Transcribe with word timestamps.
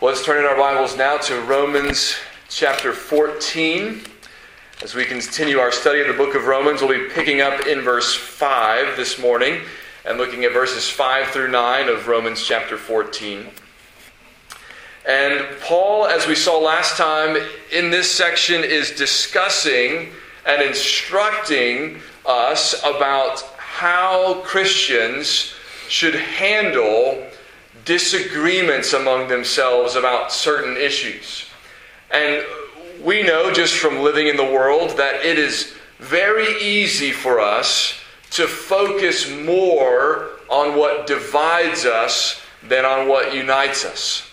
Let's 0.00 0.24
turn 0.24 0.38
in 0.38 0.44
our 0.44 0.56
Bibles 0.56 0.96
now 0.96 1.16
to 1.16 1.40
Romans 1.40 2.14
chapter 2.48 2.92
14. 2.92 4.00
As 4.80 4.94
we 4.94 5.04
continue 5.04 5.58
our 5.58 5.72
study 5.72 6.00
of 6.00 6.06
the 6.06 6.12
book 6.12 6.36
of 6.36 6.46
Romans, 6.46 6.80
we'll 6.80 6.96
be 6.96 7.12
picking 7.12 7.40
up 7.40 7.66
in 7.66 7.80
verse 7.80 8.14
5 8.14 8.96
this 8.96 9.18
morning 9.18 9.60
and 10.04 10.16
looking 10.16 10.44
at 10.44 10.52
verses 10.52 10.88
5 10.88 11.30
through 11.30 11.50
9 11.50 11.88
of 11.88 12.06
Romans 12.06 12.44
chapter 12.44 12.76
14. 12.76 13.48
And 15.04 15.44
Paul, 15.62 16.06
as 16.06 16.28
we 16.28 16.36
saw 16.36 16.60
last 16.60 16.96
time, 16.96 17.36
in 17.72 17.90
this 17.90 18.08
section 18.08 18.62
is 18.62 18.92
discussing 18.92 20.12
and 20.46 20.62
instructing 20.62 22.00
us 22.24 22.80
about 22.84 23.40
how 23.56 24.42
Christians 24.42 25.54
should 25.88 26.14
handle 26.14 27.26
disagreements 27.88 28.92
among 28.92 29.28
themselves 29.28 29.96
about 29.96 30.30
certain 30.30 30.76
issues. 30.76 31.46
And 32.10 32.44
we 33.02 33.22
know 33.22 33.50
just 33.50 33.74
from 33.76 34.00
living 34.00 34.26
in 34.26 34.36
the 34.36 34.44
world 34.44 34.98
that 34.98 35.24
it 35.24 35.38
is 35.38 35.72
very 35.98 36.62
easy 36.62 37.12
for 37.12 37.40
us 37.40 37.98
to 38.32 38.46
focus 38.46 39.30
more 39.30 40.32
on 40.50 40.76
what 40.76 41.06
divides 41.06 41.86
us 41.86 42.42
than 42.62 42.84
on 42.84 43.08
what 43.08 43.34
unites 43.34 43.86
us. 43.86 44.30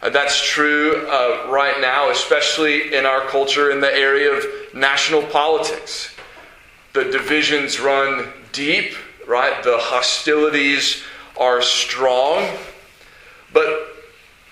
Uh, 0.00 0.10
that's 0.10 0.40
true 0.48 1.04
uh, 1.08 1.48
right 1.50 1.80
now, 1.80 2.10
especially 2.10 2.94
in 2.94 3.04
our 3.04 3.22
culture 3.22 3.72
in 3.72 3.80
the 3.80 3.92
area 3.92 4.30
of 4.30 4.44
national 4.72 5.22
politics. 5.22 6.14
The 6.92 7.04
divisions 7.04 7.80
run 7.80 8.28
deep, 8.52 8.94
right? 9.26 9.64
The 9.64 9.78
hostilities 9.78 11.02
are 11.36 11.60
strong. 11.60 12.48
But 13.54 13.94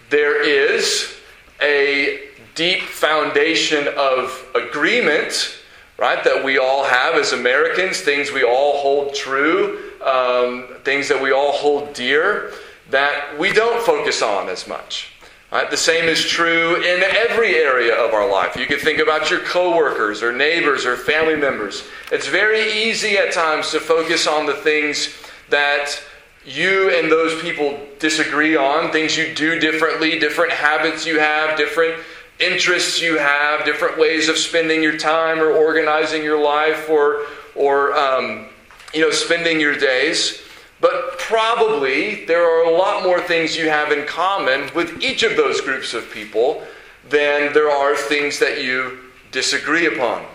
there 0.09 0.43
is 0.43 1.15
a 1.61 2.29
deep 2.55 2.83
foundation 2.83 3.89
of 3.97 4.47
agreement, 4.55 5.59
right, 5.99 6.23
that 6.25 6.43
we 6.43 6.57
all 6.57 6.85
have 6.85 7.17
as 7.17 7.33
Americans, 7.33 8.01
things 8.01 8.33
we 8.33 8.45
all 8.45 8.79
hold 8.79 9.15
true, 9.15 9.93
um, 10.03 10.69
things 10.85 11.09
that 11.09 11.21
we 11.21 11.33
all 11.33 11.53
hold 11.53 11.93
dear, 11.93 12.53
that 12.91 13.39
we 13.39 13.53
don't 13.53 13.85
focus 13.85 14.23
on 14.23 14.49
as 14.49 14.67
much. 14.67 15.13
Right? 15.51 15.71
The 15.71 15.77
same 15.77 16.07
is 16.09 16.25
true 16.25 16.77
in 16.77 17.03
every 17.03 17.57
area 17.57 17.95
of 17.95 18.15
our 18.15 18.31
life. 18.31 18.57
You 18.57 18.67
can 18.67 18.79
think 18.79 18.99
about 19.01 19.31
your 19.31 19.41
coworkers 19.41 20.23
or 20.23 20.33
neighbors 20.33 20.87
or 20.87 20.97
family 20.97 21.37
members. 21.37 21.85
It's 22.11 22.27
very 22.27 22.73
easy 22.73 23.19
at 23.19 23.33
times 23.33 23.71
to 23.73 23.81
focus 23.81 24.27
on 24.27 24.47
the 24.47 24.55
things 24.55 25.15
that 25.51 26.03
you 26.45 26.91
and 26.91 27.11
those 27.11 27.41
people 27.41 27.79
disagree 27.99 28.57
on, 28.57 28.91
things 28.91 29.17
you 29.17 29.35
do 29.35 29.59
differently, 29.59 30.19
different 30.19 30.53
habits 30.53 31.07
you 31.07 31.19
have, 31.19 31.57
different 31.57 32.03
interests 32.41 33.01
you 33.01 33.19
have, 33.19 33.65
different 33.65 33.99
ways 33.99 34.29
of 34.29 34.37
spending 34.37 34.83
your 34.83 34.97
time 34.97 35.39
or 35.39 35.53
organizing 35.53 36.23
your 36.23 36.43
life 36.43 36.91
or, 36.91 37.27
or 37.55 37.97
um, 37.97 38.49
you 38.93 39.01
know, 39.01 39.11
spending 39.11 39.61
your 39.61 39.77
days. 39.77 40.43
But 40.81 41.17
probably 41.19 42.25
there 42.25 42.43
are 42.43 42.65
a 42.65 42.77
lot 42.77 43.05
more 43.05 43.21
things 43.21 43.57
you 43.57 43.69
have 43.69 43.93
in 43.93 44.05
common 44.07 44.69
with 44.75 45.01
each 45.01 45.23
of 45.23 45.37
those 45.37 45.61
groups 45.61 45.95
of 45.95 46.11
people 46.11 46.67
than 47.09 47.53
there 47.53 47.71
are 47.71 47.95
things 47.95 48.41
that 48.41 48.65
you 48.65 48.99
disagree 49.31 49.87
upon 49.87 50.27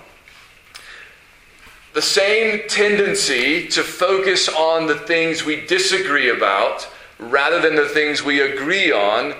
the 1.97 2.01
same 2.03 2.61
tendency 2.69 3.67
to 3.67 3.81
focus 3.81 4.47
on 4.47 4.85
the 4.85 4.93
things 4.93 5.43
we 5.43 5.65
disagree 5.65 6.29
about 6.29 6.87
rather 7.17 7.59
than 7.59 7.73
the 7.73 7.87
things 7.87 8.21
we 8.21 8.39
agree 8.39 8.91
on 8.91 9.33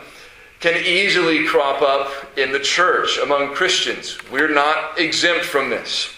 can 0.60 0.76
easily 0.84 1.46
crop 1.46 1.84
up 1.84 2.12
in 2.36 2.52
the 2.52 2.60
church 2.60 3.20
among 3.20 3.54
Christians. 3.54 4.18
We're 4.32 4.52
not 4.52 4.98
exempt 4.98 5.46
from 5.46 5.70
this. 5.70 6.12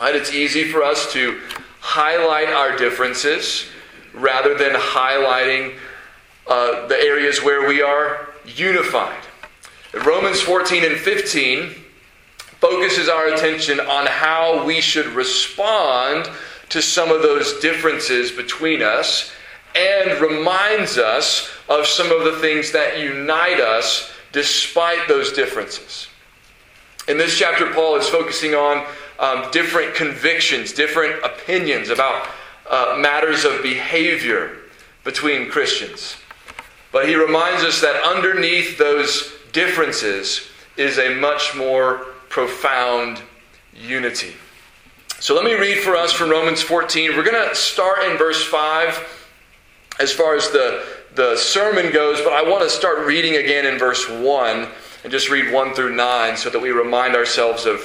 Right? 0.00 0.16
It's 0.16 0.32
easy 0.32 0.64
for 0.64 0.82
us 0.82 1.12
to 1.12 1.38
highlight 1.78 2.48
our 2.48 2.76
differences 2.76 3.66
rather 4.12 4.58
than 4.58 4.72
highlighting 4.72 5.76
uh, 6.48 6.88
the 6.88 7.00
areas 7.00 7.44
where 7.44 7.68
we 7.68 7.80
are 7.80 8.30
unified. 8.44 9.22
Romans 10.04 10.40
14 10.40 10.82
and 10.82 10.96
15, 10.96 11.79
focuses 12.60 13.08
our 13.08 13.28
attention 13.28 13.80
on 13.80 14.06
how 14.06 14.64
we 14.64 14.80
should 14.80 15.06
respond 15.06 16.30
to 16.68 16.80
some 16.80 17.10
of 17.10 17.22
those 17.22 17.58
differences 17.60 18.30
between 18.30 18.82
us 18.82 19.32
and 19.74 20.20
reminds 20.20 20.98
us 20.98 21.50
of 21.68 21.86
some 21.86 22.10
of 22.12 22.24
the 22.24 22.38
things 22.38 22.72
that 22.72 22.98
unite 22.98 23.60
us 23.60 24.12
despite 24.32 25.08
those 25.08 25.32
differences. 25.32 26.08
In 27.08 27.18
this 27.18 27.38
chapter, 27.38 27.72
Paul 27.72 27.96
is 27.96 28.08
focusing 28.08 28.54
on 28.54 28.86
um, 29.18 29.50
different 29.50 29.94
convictions, 29.94 30.72
different 30.72 31.24
opinions 31.24 31.88
about 31.88 32.28
uh, 32.68 32.96
matters 32.98 33.44
of 33.44 33.62
behavior 33.62 34.58
between 35.02 35.50
Christians. 35.50 36.16
But 36.92 37.08
he 37.08 37.14
reminds 37.16 37.64
us 37.64 37.80
that 37.80 38.02
underneath 38.02 38.78
those 38.78 39.32
differences 39.52 40.48
is 40.76 40.98
a 40.98 41.14
much 41.14 41.54
more 41.56 42.06
profound 42.30 43.20
unity. 43.74 44.32
So 45.18 45.34
let 45.34 45.44
me 45.44 45.52
read 45.52 45.78
for 45.80 45.96
us 45.96 46.12
from 46.12 46.30
Romans 46.30 46.62
14. 46.62 47.14
We're 47.14 47.24
going 47.24 47.48
to 47.48 47.54
start 47.54 48.04
in 48.04 48.16
verse 48.16 48.42
5 48.42 49.18
as 49.98 50.12
far 50.12 50.34
as 50.34 50.48
the, 50.50 50.86
the 51.14 51.36
sermon 51.36 51.92
goes, 51.92 52.20
but 52.22 52.32
I 52.32 52.48
want 52.48 52.62
to 52.62 52.70
start 52.70 53.04
reading 53.04 53.36
again 53.36 53.66
in 53.66 53.78
verse 53.78 54.08
1 54.08 54.68
and 55.02 55.12
just 55.12 55.28
read 55.28 55.52
1 55.52 55.74
through 55.74 55.94
9 55.94 56.36
so 56.36 56.48
that 56.48 56.58
we 56.58 56.70
remind 56.70 57.16
ourselves 57.16 57.66
of 57.66 57.80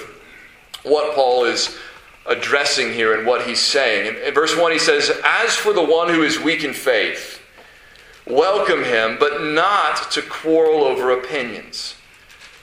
what 0.83 1.15
Paul 1.15 1.45
is 1.45 1.77
addressing 2.27 2.93
here 2.93 3.17
and 3.17 3.27
what 3.27 3.47
he's 3.47 3.59
saying. 3.59 4.15
In, 4.25 4.33
verse 4.33 4.55
1, 4.55 4.71
he 4.71 4.79
says, 4.79 5.11
As 5.25 5.55
for 5.55 5.73
the 5.73 5.83
one 5.83 6.07
who 6.07 6.21
is 6.21 6.39
weak 6.39 6.63
in 6.63 6.73
faith, 6.73 7.41
welcome 8.27 8.83
him, 8.83 9.17
but 9.19 9.41
not 9.41 10.11
to 10.11 10.21
quarrel 10.21 10.83
over 10.83 11.11
opinions. 11.11 11.94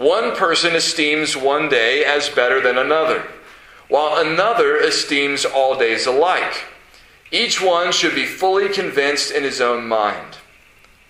One 0.00 0.34
person 0.34 0.74
esteems 0.74 1.36
one 1.36 1.68
day 1.68 2.06
as 2.06 2.30
better 2.30 2.58
than 2.58 2.78
another, 2.78 3.22
while 3.88 4.16
another 4.16 4.78
esteems 4.78 5.44
all 5.44 5.78
days 5.78 6.06
alike. 6.06 6.64
Each 7.30 7.60
one 7.60 7.92
should 7.92 8.14
be 8.14 8.24
fully 8.24 8.70
convinced 8.70 9.30
in 9.30 9.42
his 9.42 9.60
own 9.60 9.86
mind. 9.86 10.38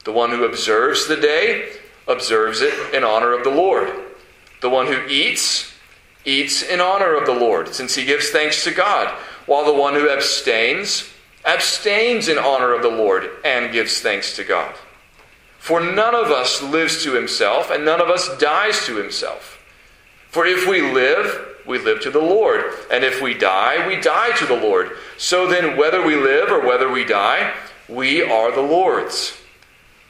The 0.05 0.11
one 0.11 0.31
who 0.31 0.45
observes 0.45 1.06
the 1.06 1.15
day 1.15 1.69
observes 2.09 2.62
it 2.62 2.75
in 2.93 3.05
honor 3.05 3.33
of 3.33 3.45
the 3.45 3.51
Lord. 3.51 3.93
The 4.61 4.71
one 4.71 4.89
who 4.89 5.07
eats, 5.07 5.72
eats 6.25 6.61
in 6.61 6.81
honor 6.81 7.15
of 7.15 7.27
the 7.27 7.33
Lord, 7.33 7.72
since 7.72 7.95
he 7.95 8.05
gives 8.05 8.31
thanks 8.31 8.65
to 8.65 8.72
God, 8.72 9.17
while 9.47 9.65
the 9.65 9.72
one 9.72 9.95
who 9.95 10.11
abstains, 10.11 11.09
abstains 11.45 12.27
in 12.27 12.39
honor 12.39 12.75
of 12.75 12.83
the 12.83 12.89
Lord 12.89 13.31
and 13.45 13.72
gives 13.72 14.01
thanks 14.01 14.34
to 14.34 14.43
God. 14.43 14.75
For 15.60 15.78
none 15.78 16.15
of 16.15 16.31
us 16.31 16.62
lives 16.62 17.04
to 17.04 17.12
himself, 17.12 17.71
and 17.71 17.84
none 17.84 18.00
of 18.00 18.09
us 18.09 18.34
dies 18.39 18.86
to 18.86 18.97
himself. 18.97 19.59
For 20.30 20.47
if 20.47 20.66
we 20.66 20.80
live, 20.80 21.48
we 21.66 21.78
live 21.78 22.01
to 22.01 22.10
the 22.10 22.18
Lord. 22.18 22.65
And 22.91 23.04
if 23.04 23.21
we 23.21 23.34
die, 23.34 23.86
we 23.86 24.01
die 24.01 24.34
to 24.39 24.47
the 24.47 24.57
Lord. 24.57 24.97
So 25.18 25.47
then, 25.47 25.77
whether 25.77 26.04
we 26.04 26.16
live 26.16 26.51
or 26.51 26.66
whether 26.66 26.91
we 26.91 27.04
die, 27.04 27.53
we 27.91 28.22
are 28.22 28.51
the 28.51 28.62
Lord's. 28.62 29.36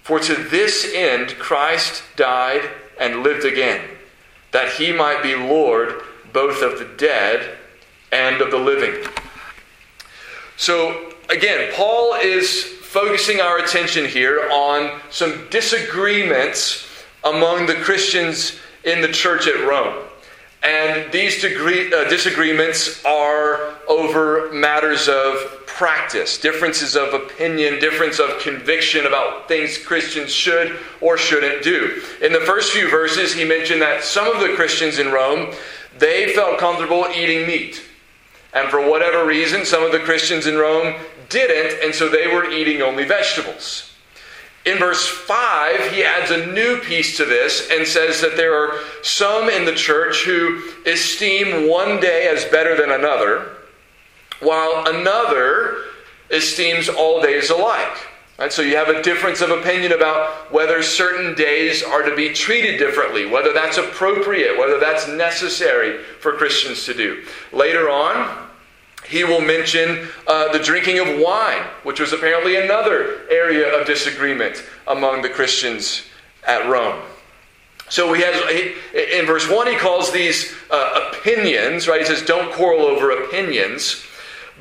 For 0.04 0.20
to 0.20 0.34
this 0.34 0.88
end 0.94 1.30
Christ 1.40 2.04
died 2.14 2.70
and 2.98 3.24
lived 3.24 3.44
again, 3.44 3.82
that 4.52 4.74
he 4.74 4.92
might 4.92 5.20
be 5.20 5.34
Lord 5.34 6.00
both 6.32 6.62
of 6.62 6.78
the 6.78 6.88
dead 6.96 7.58
and 8.12 8.40
of 8.40 8.52
the 8.52 8.58
living. 8.58 9.04
So, 10.56 11.12
again, 11.28 11.72
Paul 11.74 12.14
is 12.14 12.79
focusing 12.90 13.40
our 13.40 13.58
attention 13.58 14.04
here 14.04 14.48
on 14.50 15.00
some 15.10 15.46
disagreements 15.48 16.88
among 17.22 17.66
the 17.66 17.74
Christians 17.74 18.58
in 18.82 19.00
the 19.00 19.06
church 19.06 19.46
at 19.46 19.64
Rome. 19.64 20.02
And 20.64 21.12
these 21.12 21.40
degree, 21.40 21.94
uh, 21.94 22.08
disagreements 22.08 23.04
are 23.04 23.76
over 23.88 24.50
matters 24.52 25.08
of 25.08 25.62
practice, 25.66 26.36
differences 26.36 26.96
of 26.96 27.14
opinion, 27.14 27.78
difference 27.78 28.18
of 28.18 28.40
conviction 28.40 29.06
about 29.06 29.46
things 29.46 29.78
Christians 29.78 30.32
should 30.32 30.76
or 31.00 31.16
shouldn't 31.16 31.62
do. 31.62 32.02
In 32.20 32.32
the 32.32 32.40
first 32.40 32.72
few 32.72 32.90
verses, 32.90 33.32
he 33.32 33.44
mentioned 33.44 33.80
that 33.82 34.02
some 34.02 34.26
of 34.34 34.40
the 34.40 34.56
Christians 34.56 34.98
in 34.98 35.12
Rome, 35.12 35.54
they 35.96 36.32
felt 36.34 36.58
comfortable 36.58 37.06
eating 37.14 37.46
meat. 37.46 37.84
And 38.52 38.68
for 38.68 38.90
whatever 38.90 39.24
reason, 39.24 39.64
some 39.64 39.84
of 39.84 39.92
the 39.92 40.00
Christians 40.00 40.48
in 40.48 40.56
Rome 40.56 40.96
didn't, 41.30 41.82
and 41.82 41.94
so 41.94 42.08
they 42.08 42.26
were 42.26 42.50
eating 42.50 42.82
only 42.82 43.04
vegetables. 43.04 43.86
In 44.66 44.76
verse 44.76 45.06
5, 45.08 45.92
he 45.92 46.04
adds 46.04 46.30
a 46.30 46.46
new 46.46 46.80
piece 46.80 47.16
to 47.16 47.24
this 47.24 47.70
and 47.70 47.86
says 47.86 48.20
that 48.20 48.36
there 48.36 48.54
are 48.54 48.78
some 49.02 49.48
in 49.48 49.64
the 49.64 49.74
church 49.74 50.24
who 50.24 50.62
esteem 50.84 51.66
one 51.66 51.98
day 51.98 52.28
as 52.28 52.44
better 52.46 52.76
than 52.76 52.90
another, 52.90 53.56
while 54.40 54.84
another 54.86 55.78
esteems 56.30 56.88
all 56.90 57.22
days 57.22 57.48
alike. 57.48 58.06
Right, 58.38 58.52
so 58.52 58.62
you 58.62 58.76
have 58.76 58.88
a 58.88 59.02
difference 59.02 59.42
of 59.42 59.50
opinion 59.50 59.92
about 59.92 60.50
whether 60.50 60.82
certain 60.82 61.34
days 61.34 61.82
are 61.82 62.02
to 62.02 62.16
be 62.16 62.32
treated 62.32 62.78
differently, 62.78 63.26
whether 63.26 63.52
that's 63.52 63.76
appropriate, 63.76 64.58
whether 64.58 64.80
that's 64.80 65.06
necessary 65.08 66.02
for 66.20 66.32
Christians 66.32 66.86
to 66.86 66.94
do. 66.94 67.22
Later 67.52 67.90
on, 67.90 68.49
he 69.10 69.24
will 69.24 69.40
mention 69.40 70.08
uh, 70.26 70.52
the 70.52 70.58
drinking 70.60 71.00
of 71.00 71.20
wine, 71.20 71.62
which 71.82 71.98
was 71.98 72.12
apparently 72.12 72.56
another 72.56 73.28
area 73.28 73.78
of 73.78 73.86
disagreement 73.86 74.64
among 74.86 75.22
the 75.22 75.28
Christians 75.28 76.04
at 76.46 76.68
Rome. 76.68 77.02
So 77.88 78.12
he 78.12 78.22
has 78.22 78.36
in 78.94 79.26
verse 79.26 79.50
one 79.50 79.66
he 79.66 79.76
calls 79.76 80.12
these 80.12 80.54
uh, 80.70 81.10
opinions, 81.12 81.88
right? 81.88 82.00
He 82.00 82.06
says, 82.06 82.22
"Don't 82.22 82.52
quarrel 82.52 82.82
over 82.82 83.10
opinions." 83.10 84.04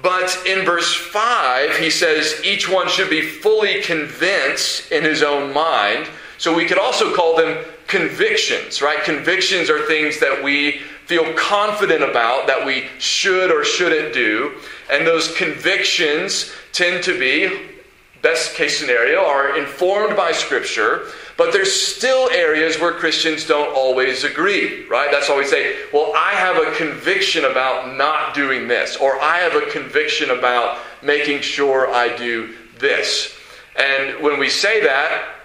But 0.01 0.46
in 0.46 0.66
verse 0.66 0.96
5, 0.96 1.78
he 1.78 1.90
says 1.90 2.42
each 2.46 2.69
one 2.69 2.88
should 2.88 3.10
be 3.10 3.22
fully 3.22 3.81
convinced 3.81 4.94
in 4.94 5.04
his 5.04 5.22
own 5.22 5.54
mind. 5.54 6.07
So 6.38 6.56
we 6.56 6.66
could 6.66 6.78
also 6.78 7.13
call 7.13 7.36
them 7.36 7.66
convictions, 7.88 8.81
right? 8.81 9.04
Convictions 9.04 9.69
are 9.69 9.86
things 9.88 10.19
that 10.22 10.42
we 10.42 10.81
feel 11.09 11.33
confident 11.33 12.03
about 12.03 12.45
that 12.45 12.63
we 12.63 12.88
should 13.00 13.50
or 13.50 13.63
shouldn't 13.63 14.13
do. 14.13 14.53
And 14.91 15.07
those 15.07 15.35
convictions 15.35 16.51
tend 16.71 17.03
to 17.06 17.17
be, 17.17 17.79
best 18.21 18.53
case 18.53 18.77
scenario, 18.77 19.25
are 19.25 19.57
informed 19.57 20.15
by 20.15 20.31
Scripture, 20.33 21.07
but 21.35 21.51
there's 21.51 21.73
still 21.73 22.29
areas 22.29 22.79
where 22.79 22.91
Christians 22.91 23.47
don't 23.47 23.75
always 23.75 24.23
agree, 24.23 24.85
right? 24.85 25.09
That's 25.09 25.27
why 25.27 25.39
we 25.39 25.47
say, 25.47 25.77
well, 25.91 26.13
I 26.15 26.33
have 26.33 26.57
a 26.57 26.75
conviction 26.75 27.45
about 27.45 27.97
not 27.97 28.35
doing 28.35 28.67
this, 28.67 28.95
or 28.95 29.19
I 29.19 29.39
have 29.39 29.55
a 29.55 29.65
conviction 29.71 30.29
about 30.29 30.77
making 31.01 31.41
sure 31.41 31.89
I 31.89 32.15
do 32.15 32.53
this. 32.77 33.35
And 33.75 34.21
when 34.21 34.38
we 34.38 34.47
say 34.47 34.83
that, 34.83 35.38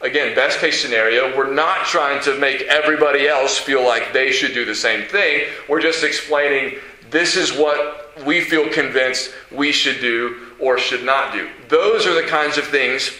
again, 0.00 0.34
best 0.34 0.58
case 0.58 0.80
scenario, 0.80 1.36
we're 1.36 1.52
not 1.52 1.86
trying 1.86 2.22
to 2.22 2.38
make 2.38 2.62
everybody 2.62 3.28
else 3.28 3.58
feel 3.58 3.84
like 3.84 4.12
they 4.12 4.32
should 4.32 4.54
do 4.54 4.64
the 4.64 4.74
same 4.74 5.06
thing. 5.08 5.48
We're 5.68 5.80
just 5.80 6.04
explaining 6.04 6.78
this 7.10 7.36
is 7.36 7.52
what 7.52 8.12
we 8.24 8.40
feel 8.40 8.68
convinced 8.70 9.32
we 9.50 9.72
should 9.72 10.00
do 10.00 10.48
or 10.58 10.78
should 10.78 11.04
not 11.04 11.32
do. 11.32 11.48
Those 11.68 12.06
are 12.06 12.14
the 12.14 12.28
kinds 12.28 12.58
of 12.58 12.64
things 12.66 13.10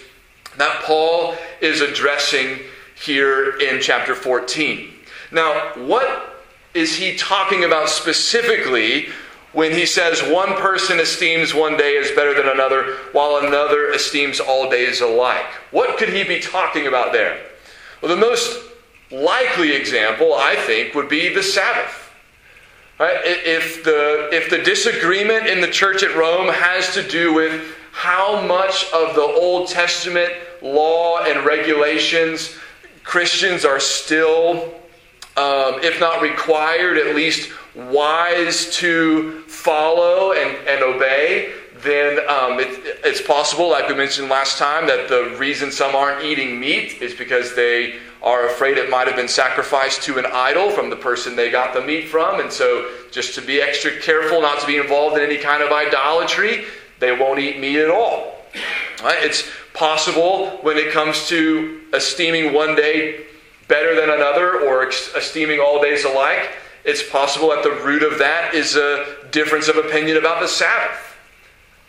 that 0.56 0.82
Paul 0.84 1.36
is 1.60 1.80
addressing 1.80 2.60
here 2.94 3.58
in 3.58 3.80
chapter 3.80 4.14
14. 4.14 4.92
Now, 5.32 5.72
what 5.76 6.44
is 6.74 6.94
he 6.94 7.16
talking 7.16 7.64
about 7.64 7.88
specifically 7.88 9.08
when 9.52 9.72
he 9.72 9.84
says 9.84 10.22
one 10.22 10.54
person 10.56 11.00
esteems 11.00 11.54
one 11.54 11.76
day 11.76 11.96
as 11.96 12.10
better 12.12 12.34
than 12.34 12.48
another, 12.48 12.96
while 13.12 13.36
another 13.44 13.90
esteems 13.90 14.38
all 14.38 14.70
days 14.70 15.00
alike. 15.00 15.46
What 15.70 15.98
could 15.98 16.10
he 16.10 16.22
be 16.22 16.40
talking 16.40 16.86
about 16.86 17.12
there? 17.12 17.40
Well, 18.00 18.14
the 18.14 18.20
most 18.20 18.62
likely 19.10 19.72
example, 19.72 20.34
I 20.34 20.54
think, 20.56 20.94
would 20.94 21.08
be 21.08 21.34
the 21.34 21.42
Sabbath. 21.42 22.12
Right? 22.98 23.18
If, 23.24 23.82
the, 23.82 24.28
if 24.32 24.50
the 24.50 24.58
disagreement 24.58 25.46
in 25.46 25.60
the 25.60 25.70
church 25.70 26.02
at 26.02 26.14
Rome 26.16 26.48
has 26.48 26.94
to 26.94 27.06
do 27.06 27.34
with 27.34 27.74
how 27.92 28.46
much 28.46 28.84
of 28.92 29.14
the 29.14 29.22
Old 29.22 29.68
Testament 29.68 30.32
law 30.62 31.24
and 31.24 31.44
regulations 31.44 32.56
Christians 33.02 33.64
are 33.64 33.80
still, 33.80 34.74
um, 35.36 35.80
if 35.82 35.98
not 35.98 36.22
required, 36.22 36.98
at 36.98 37.16
least 37.16 37.50
wise 37.74 38.74
to 38.76 39.42
follow 39.42 40.32
and, 40.32 40.56
and 40.68 40.82
obey, 40.82 41.52
then 41.82 42.18
um, 42.28 42.60
it, 42.60 42.98
it's 43.04 43.22
possible, 43.22 43.70
like 43.70 43.88
we 43.88 43.94
mentioned 43.94 44.28
last 44.28 44.58
time, 44.58 44.86
that 44.86 45.08
the 45.08 45.34
reason 45.38 45.70
some 45.70 45.94
aren't 45.94 46.24
eating 46.24 46.60
meat 46.60 47.00
is 47.00 47.14
because 47.14 47.54
they 47.54 47.98
are 48.22 48.48
afraid 48.48 48.76
it 48.76 48.90
might 48.90 49.06
have 49.06 49.16
been 49.16 49.28
sacrificed 49.28 50.02
to 50.02 50.18
an 50.18 50.26
idol 50.26 50.70
from 50.70 50.90
the 50.90 50.96
person 50.96 51.36
they 51.36 51.50
got 51.50 51.72
the 51.72 51.80
meat 51.80 52.08
from. 52.08 52.40
And 52.40 52.52
so, 52.52 52.90
just 53.10 53.34
to 53.36 53.40
be 53.40 53.62
extra 53.62 53.98
careful 53.98 54.42
not 54.42 54.60
to 54.60 54.66
be 54.66 54.76
involved 54.76 55.16
in 55.16 55.22
any 55.22 55.38
kind 55.38 55.62
of 55.62 55.72
idolatry, 55.72 56.64
they 56.98 57.16
won't 57.16 57.38
eat 57.38 57.58
meat 57.58 57.78
at 57.78 57.90
all. 57.90 58.44
Right? 59.02 59.18
It's 59.24 59.48
possible 59.72 60.58
when 60.62 60.76
it 60.76 60.92
comes 60.92 61.28
to 61.28 61.80
esteeming 61.94 62.52
one 62.52 62.74
day 62.74 63.24
better 63.68 63.94
than 63.94 64.10
another 64.10 64.60
or 64.60 64.86
esteeming 64.86 65.60
all 65.60 65.80
days 65.80 66.04
alike 66.04 66.50
it's 66.84 67.08
possible 67.08 67.52
at 67.52 67.62
the 67.62 67.70
root 67.70 68.02
of 68.02 68.18
that 68.18 68.54
is 68.54 68.76
a 68.76 69.16
difference 69.30 69.68
of 69.68 69.76
opinion 69.76 70.16
about 70.16 70.40
the 70.40 70.48
Sabbath. 70.48 71.10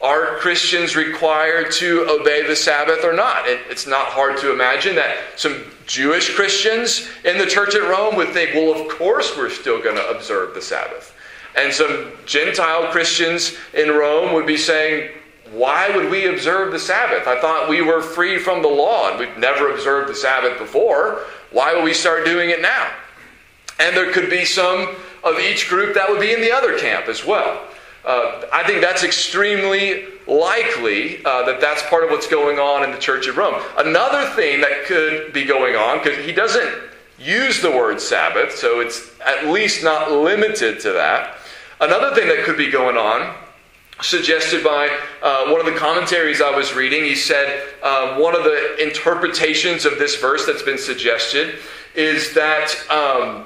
Are 0.01 0.37
Christians 0.37 0.95
required 0.95 1.71
to 1.73 2.07
obey 2.09 2.45
the 2.45 2.55
Sabbath 2.55 3.03
or 3.03 3.13
not? 3.13 3.43
it's 3.47 3.85
not 3.85 4.07
hard 4.07 4.37
to 4.39 4.51
imagine 4.51 4.95
that 4.95 5.15
some 5.35 5.63
Jewish 5.85 6.35
Christians 6.35 7.07
in 7.23 7.37
the 7.37 7.45
church 7.45 7.75
at 7.75 7.87
Rome 7.87 8.15
would 8.15 8.29
think, 8.29 8.55
well, 8.55 8.81
of 8.81 8.89
course 8.89 9.37
we're 9.37 9.51
still 9.51 9.81
going 9.81 9.95
to 9.95 10.09
observe 10.09 10.55
the 10.55 10.61
Sabbath. 10.61 11.15
And 11.55 11.71
some 11.71 12.13
Gentile 12.25 12.91
Christians 12.91 13.55
in 13.73 13.89
Rome 13.89 14.33
would 14.33 14.47
be 14.47 14.57
saying, 14.57 15.11
why 15.51 15.95
would 15.95 16.09
we 16.09 16.27
observe 16.27 16.71
the 16.71 16.79
Sabbath? 16.79 17.27
I 17.27 17.39
thought 17.39 17.69
we 17.69 17.81
were 17.81 18.01
free 18.01 18.39
from 18.39 18.61
the 18.61 18.69
law 18.69 19.11
and 19.11 19.19
we've 19.19 19.37
never 19.37 19.71
observed 19.71 20.09
the 20.09 20.15
Sabbath 20.15 20.57
before. 20.57 21.25
Why 21.51 21.75
would 21.75 21.83
we 21.83 21.93
start 21.93 22.25
doing 22.25 22.49
it 22.49 22.61
now? 22.61 22.89
And 23.79 23.95
there 23.95 24.11
could 24.11 24.29
be 24.29 24.45
some 24.45 24.95
of 25.23 25.39
each 25.39 25.69
group 25.69 25.93
that 25.95 26.09
would 26.09 26.19
be 26.19 26.33
in 26.33 26.41
the 26.41 26.51
other 26.51 26.77
camp 26.77 27.07
as 27.07 27.25
well. 27.25 27.65
Uh, 28.03 28.43
I 28.51 28.63
think 28.65 28.81
that's 28.81 29.03
extremely 29.03 30.05
likely 30.27 31.23
uh, 31.23 31.45
that 31.45 31.61
that's 31.61 31.83
part 31.83 32.03
of 32.03 32.09
what's 32.09 32.27
going 32.27 32.57
on 32.57 32.83
in 32.83 32.91
the 32.91 32.97
Church 32.97 33.27
of 33.27 33.37
Rome. 33.37 33.61
Another 33.77 34.27
thing 34.31 34.61
that 34.61 34.85
could 34.85 35.33
be 35.33 35.45
going 35.45 35.75
on, 35.75 35.99
because 35.99 36.25
he 36.25 36.31
doesn't 36.31 36.73
use 37.19 37.61
the 37.61 37.69
word 37.69 38.01
Sabbath, 38.01 38.55
so 38.55 38.79
it's 38.79 39.11
at 39.21 39.47
least 39.47 39.83
not 39.83 40.11
limited 40.11 40.79
to 40.79 40.91
that. 40.93 41.37
Another 41.79 42.15
thing 42.15 42.27
that 42.27 42.43
could 42.43 42.57
be 42.57 42.71
going 42.71 42.97
on, 42.97 43.35
suggested 44.01 44.63
by 44.63 44.89
uh, 45.21 45.51
one 45.51 45.59
of 45.59 45.71
the 45.71 45.77
commentaries 45.77 46.41
I 46.41 46.55
was 46.55 46.73
reading, 46.73 47.03
he 47.03 47.15
said 47.15 47.67
uh, 47.83 48.17
one 48.17 48.35
of 48.35 48.43
the 48.43 48.77
interpretations 48.81 49.85
of 49.85 49.99
this 49.99 50.15
verse 50.15 50.47
that's 50.47 50.63
been 50.63 50.79
suggested 50.79 51.59
is 51.93 52.33
that. 52.33 52.73
Um, 52.89 53.45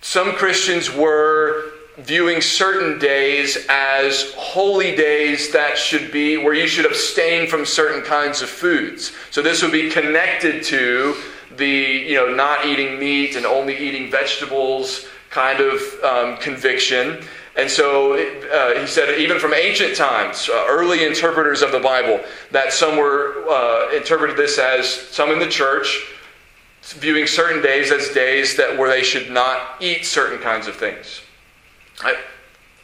some 0.00 0.32
Christians 0.32 0.92
were 0.92 1.72
viewing 1.98 2.40
certain 2.40 2.98
days 2.98 3.66
as 3.68 4.32
holy 4.36 4.94
days 4.94 5.50
that 5.52 5.76
should 5.76 6.12
be 6.12 6.36
where 6.36 6.54
you 6.54 6.68
should 6.68 6.86
abstain 6.86 7.48
from 7.48 7.66
certain 7.66 8.02
kinds 8.02 8.40
of 8.40 8.48
foods. 8.48 9.12
So 9.30 9.42
this 9.42 9.62
would 9.62 9.72
be 9.72 9.90
connected 9.90 10.62
to 10.64 11.16
the 11.56 11.66
you 11.68 12.14
know 12.14 12.32
not 12.32 12.66
eating 12.66 12.98
meat 12.98 13.34
and 13.34 13.44
only 13.44 13.76
eating 13.76 14.10
vegetables 14.10 15.06
kind 15.30 15.60
of 15.60 15.82
um, 16.04 16.36
conviction. 16.38 17.20
And 17.56 17.68
so 17.68 18.14
uh, 18.14 18.80
he 18.80 18.86
said, 18.86 19.18
even 19.18 19.40
from 19.40 19.52
ancient 19.52 19.96
times, 19.96 20.48
uh, 20.48 20.66
early 20.68 21.04
interpreters 21.04 21.60
of 21.60 21.72
the 21.72 21.80
Bible, 21.80 22.20
that 22.52 22.72
some 22.72 22.96
were 22.96 23.44
uh, 23.50 23.90
interpreted 23.96 24.36
this 24.36 24.58
as 24.58 24.88
some 24.88 25.32
in 25.32 25.40
the 25.40 25.48
church 25.48 26.06
viewing 26.92 27.26
certain 27.26 27.62
days 27.62 27.90
as 27.90 28.08
days 28.10 28.56
that 28.56 28.76
where 28.78 28.88
they 28.88 29.02
should 29.02 29.30
not 29.30 29.80
eat 29.80 30.04
certain 30.04 30.38
kinds 30.38 30.66
of 30.66 30.76
things. 30.76 31.22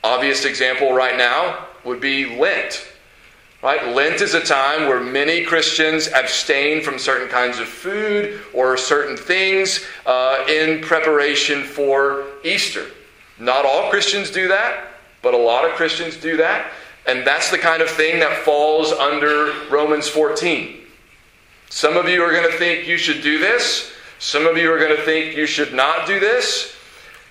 Obvious 0.03 0.45
example 0.45 0.93
right 0.93 1.17
now 1.17 1.67
would 1.85 2.01
be 2.01 2.39
Lent. 2.39 2.87
Right? 3.63 3.95
Lent 3.95 4.21
is 4.21 4.35
a 4.35 4.43
time 4.43 4.89
where 4.89 5.01
many 5.01 5.43
Christians 5.43 6.09
abstain 6.09 6.83
from 6.83 6.99
certain 6.99 7.29
kinds 7.29 7.59
of 7.59 7.67
food 7.67 8.43
or 8.53 8.77
certain 8.77 9.17
things 9.17 9.87
uh, 10.05 10.45
in 10.47 10.83
preparation 10.83 11.63
for 11.65 12.27
Easter. 12.45 12.85
Not 13.39 13.65
all 13.65 13.89
Christians 13.89 14.31
do 14.31 14.49
that, 14.49 14.89
but 15.23 15.33
a 15.33 15.39
lot 15.39 15.65
of 15.65 15.71
Christians 15.77 16.19
do 16.19 16.37
that. 16.37 16.71
And 17.07 17.27
that's 17.27 17.51
the 17.51 17.57
kind 17.57 17.81
of 17.81 17.89
thing 17.89 18.21
that 18.21 18.45
falls 18.45 18.93
under 18.93 19.55
Romans 19.71 20.09
14. 20.09 20.81
Some 21.71 21.97
of 21.97 22.07
you 22.07 22.23
are 22.23 22.33
going 22.33 22.51
to 22.51 22.59
think 22.59 22.87
you 22.87 22.99
should 22.99 23.23
do 23.23 23.39
this. 23.39 23.94
Some 24.25 24.47
of 24.47 24.57
you 24.57 24.73
are 24.73 24.79
going 24.79 24.97
to 24.97 25.03
think 25.03 25.37
you 25.37 25.45
should 25.45 25.75
not 25.75 26.07
do 26.07 26.19
this. 26.19 26.75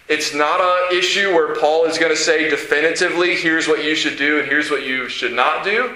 It's 0.10 0.32
not 0.32 0.62
an 0.62 0.96
issue 0.96 1.34
where 1.34 1.56
Paul 1.56 1.86
is 1.86 1.98
going 1.98 2.12
to 2.12 2.16
say 2.16 2.52
definitively, 2.52 3.36
here's 3.36 3.68
what 3.68 3.84
you 3.84 3.96
should 3.96 4.16
do 4.16 4.38
and 4.38 4.48
here's 4.48 4.70
what 4.70 4.86
you 4.86 5.10
should 5.10 5.34
not 5.34 5.64
do. 5.64 5.96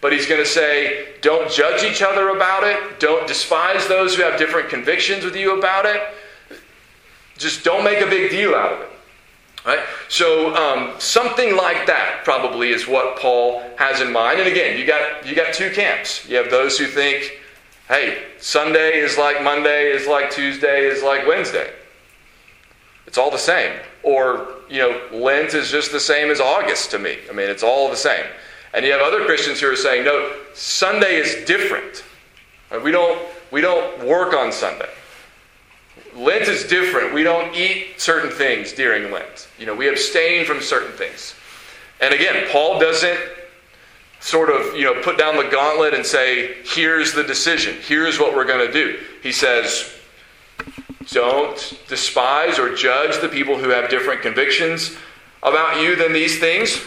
But 0.00 0.12
he's 0.12 0.26
going 0.26 0.42
to 0.42 0.46
say, 0.46 1.10
don't 1.20 1.48
judge 1.48 1.84
each 1.84 2.02
other 2.02 2.30
about 2.30 2.64
it. 2.64 2.98
Don't 2.98 3.28
despise 3.28 3.86
those 3.86 4.16
who 4.16 4.24
have 4.24 4.36
different 4.36 4.68
convictions 4.68 5.24
with 5.24 5.36
you 5.36 5.56
about 5.56 5.86
it. 5.86 6.02
Just 7.38 7.62
don't 7.62 7.84
make 7.84 8.04
a 8.04 8.10
big 8.10 8.32
deal 8.32 8.52
out 8.52 8.72
of 8.72 8.80
it. 8.80 8.90
Right? 9.64 9.86
So 10.08 10.56
um, 10.56 10.98
something 10.98 11.56
like 11.56 11.86
that 11.86 12.22
probably 12.24 12.70
is 12.70 12.88
what 12.88 13.16
Paul 13.20 13.62
has 13.76 14.00
in 14.00 14.12
mind. 14.12 14.40
And 14.40 14.48
again, 14.48 14.76
you 14.76 14.86
got 14.86 15.24
you 15.24 15.36
got 15.36 15.54
two 15.54 15.70
camps. 15.70 16.28
You 16.28 16.36
have 16.38 16.50
those 16.50 16.76
who 16.76 16.86
think, 16.86 17.38
hey, 17.92 18.22
Sunday 18.38 19.00
is 19.00 19.18
like 19.18 19.44
Monday, 19.44 19.90
is 19.90 20.06
like 20.06 20.30
Tuesday, 20.30 20.86
is 20.86 21.02
like 21.02 21.26
Wednesday. 21.26 21.70
It's 23.06 23.18
all 23.18 23.30
the 23.30 23.36
same. 23.36 23.78
Or, 24.02 24.54
you 24.70 24.78
know, 24.78 24.98
Lent 25.12 25.52
is 25.52 25.70
just 25.70 25.92
the 25.92 26.00
same 26.00 26.30
as 26.30 26.40
August 26.40 26.90
to 26.92 26.98
me. 26.98 27.18
I 27.28 27.34
mean, 27.34 27.50
it's 27.50 27.62
all 27.62 27.90
the 27.90 27.96
same. 27.96 28.24
And 28.72 28.86
you 28.86 28.92
have 28.92 29.02
other 29.02 29.26
Christians 29.26 29.60
who 29.60 29.70
are 29.70 29.76
saying, 29.76 30.06
no, 30.06 30.34
Sunday 30.54 31.16
is 31.16 31.44
different. 31.44 32.02
We 32.82 32.92
don't, 32.92 33.20
we 33.50 33.60
don't 33.60 34.02
work 34.06 34.32
on 34.32 34.52
Sunday. 34.52 34.88
Lent 36.16 36.48
is 36.48 36.64
different. 36.64 37.12
We 37.12 37.22
don't 37.22 37.54
eat 37.54 38.00
certain 38.00 38.30
things 38.30 38.72
during 38.72 39.12
Lent. 39.12 39.48
You 39.58 39.66
know, 39.66 39.74
we 39.74 39.90
abstain 39.90 40.46
from 40.46 40.62
certain 40.62 40.92
things. 40.92 41.34
And 42.00 42.14
again, 42.14 42.48
Paul 42.50 42.78
doesn't 42.80 43.20
sort 44.22 44.50
of, 44.50 44.76
you 44.76 44.84
know, 44.84 45.02
put 45.02 45.18
down 45.18 45.36
the 45.36 45.50
gauntlet 45.50 45.94
and 45.94 46.06
say, 46.06 46.54
here's 46.64 47.12
the 47.12 47.24
decision. 47.24 47.76
Here's 47.86 48.20
what 48.20 48.34
we're 48.34 48.44
going 48.44 48.64
to 48.64 48.72
do. 48.72 48.98
He 49.20 49.32
says, 49.32 49.92
don't 51.10 51.78
despise 51.88 52.58
or 52.58 52.74
judge 52.74 53.20
the 53.20 53.28
people 53.28 53.58
who 53.58 53.70
have 53.70 53.90
different 53.90 54.22
convictions 54.22 54.96
about 55.42 55.82
you 55.82 55.96
than 55.96 56.12
these 56.12 56.38
things. 56.38 56.80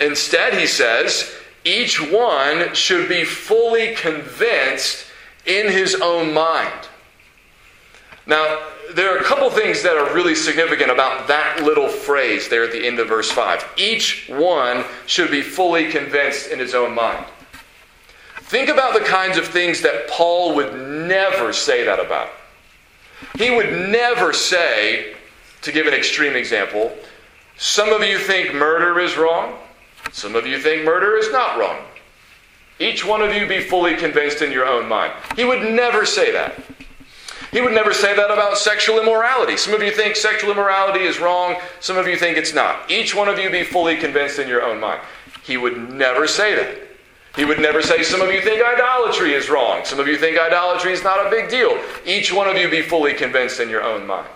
Instead, 0.00 0.54
he 0.54 0.66
says, 0.66 1.30
each 1.64 2.00
one 2.00 2.74
should 2.74 3.06
be 3.06 3.22
fully 3.22 3.94
convinced 3.94 5.04
in 5.44 5.70
his 5.70 5.94
own 5.96 6.32
mind. 6.32 6.88
Now, 8.26 8.68
there 8.94 9.14
are 9.14 9.18
a 9.18 9.24
couple 9.24 9.50
things 9.50 9.82
that 9.82 9.96
are 9.96 10.14
really 10.14 10.34
significant 10.34 10.90
about 10.90 11.26
that 11.28 11.62
little 11.62 11.88
phrase 11.88 12.48
there 12.48 12.64
at 12.64 12.72
the 12.72 12.86
end 12.86 12.98
of 12.98 13.08
verse 13.08 13.30
5. 13.30 13.74
Each 13.76 14.28
one 14.28 14.84
should 15.06 15.30
be 15.30 15.42
fully 15.42 15.90
convinced 15.90 16.50
in 16.50 16.58
his 16.58 16.74
own 16.74 16.94
mind. 16.94 17.24
Think 18.42 18.68
about 18.68 18.94
the 18.94 19.00
kinds 19.00 19.38
of 19.38 19.48
things 19.48 19.80
that 19.80 20.08
Paul 20.08 20.54
would 20.56 20.74
never 20.74 21.52
say 21.52 21.84
that 21.84 21.98
about. 21.98 22.30
He 23.38 23.50
would 23.50 23.72
never 23.88 24.32
say, 24.32 25.14
to 25.62 25.72
give 25.72 25.86
an 25.86 25.94
extreme 25.94 26.36
example, 26.36 26.94
some 27.56 27.92
of 27.92 28.02
you 28.02 28.18
think 28.18 28.54
murder 28.54 29.00
is 29.00 29.16
wrong, 29.16 29.58
some 30.12 30.34
of 30.34 30.46
you 30.46 30.60
think 30.60 30.84
murder 30.84 31.16
is 31.16 31.30
not 31.32 31.58
wrong. 31.58 31.82
Each 32.78 33.04
one 33.04 33.22
of 33.22 33.32
you 33.34 33.46
be 33.46 33.60
fully 33.60 33.96
convinced 33.96 34.42
in 34.42 34.52
your 34.52 34.66
own 34.66 34.88
mind. 34.88 35.12
He 35.36 35.44
would 35.44 35.62
never 35.72 36.04
say 36.04 36.32
that. 36.32 36.60
He 37.52 37.60
would 37.60 37.74
never 37.74 37.92
say 37.92 38.16
that 38.16 38.30
about 38.30 38.56
sexual 38.56 38.98
immorality. 38.98 39.58
Some 39.58 39.74
of 39.74 39.82
you 39.82 39.92
think 39.92 40.16
sexual 40.16 40.50
immorality 40.50 41.04
is 41.04 41.20
wrong, 41.20 41.56
some 41.80 41.98
of 41.98 42.08
you 42.08 42.16
think 42.16 42.38
it's 42.38 42.54
not. 42.54 42.90
Each 42.90 43.14
one 43.14 43.28
of 43.28 43.38
you 43.38 43.50
be 43.50 43.62
fully 43.62 43.94
convinced 43.96 44.38
in 44.38 44.48
your 44.48 44.62
own 44.62 44.80
mind. 44.80 45.02
He 45.42 45.58
would 45.58 45.90
never 45.92 46.26
say 46.26 46.54
that. 46.54 46.78
He 47.36 47.44
would 47.44 47.60
never 47.60 47.82
say, 47.82 48.02
Some 48.02 48.22
of 48.22 48.32
you 48.32 48.40
think 48.40 48.62
idolatry 48.62 49.34
is 49.34 49.50
wrong. 49.50 49.84
Some 49.84 50.00
of 50.00 50.08
you 50.08 50.16
think 50.16 50.38
idolatry 50.38 50.92
is 50.92 51.04
not 51.04 51.26
a 51.26 51.30
big 51.30 51.50
deal. 51.50 51.78
Each 52.06 52.32
one 52.32 52.48
of 52.48 52.56
you 52.56 52.70
be 52.70 52.82
fully 52.82 53.12
convinced 53.12 53.60
in 53.60 53.68
your 53.68 53.82
own 53.82 54.06
mind. 54.06 54.28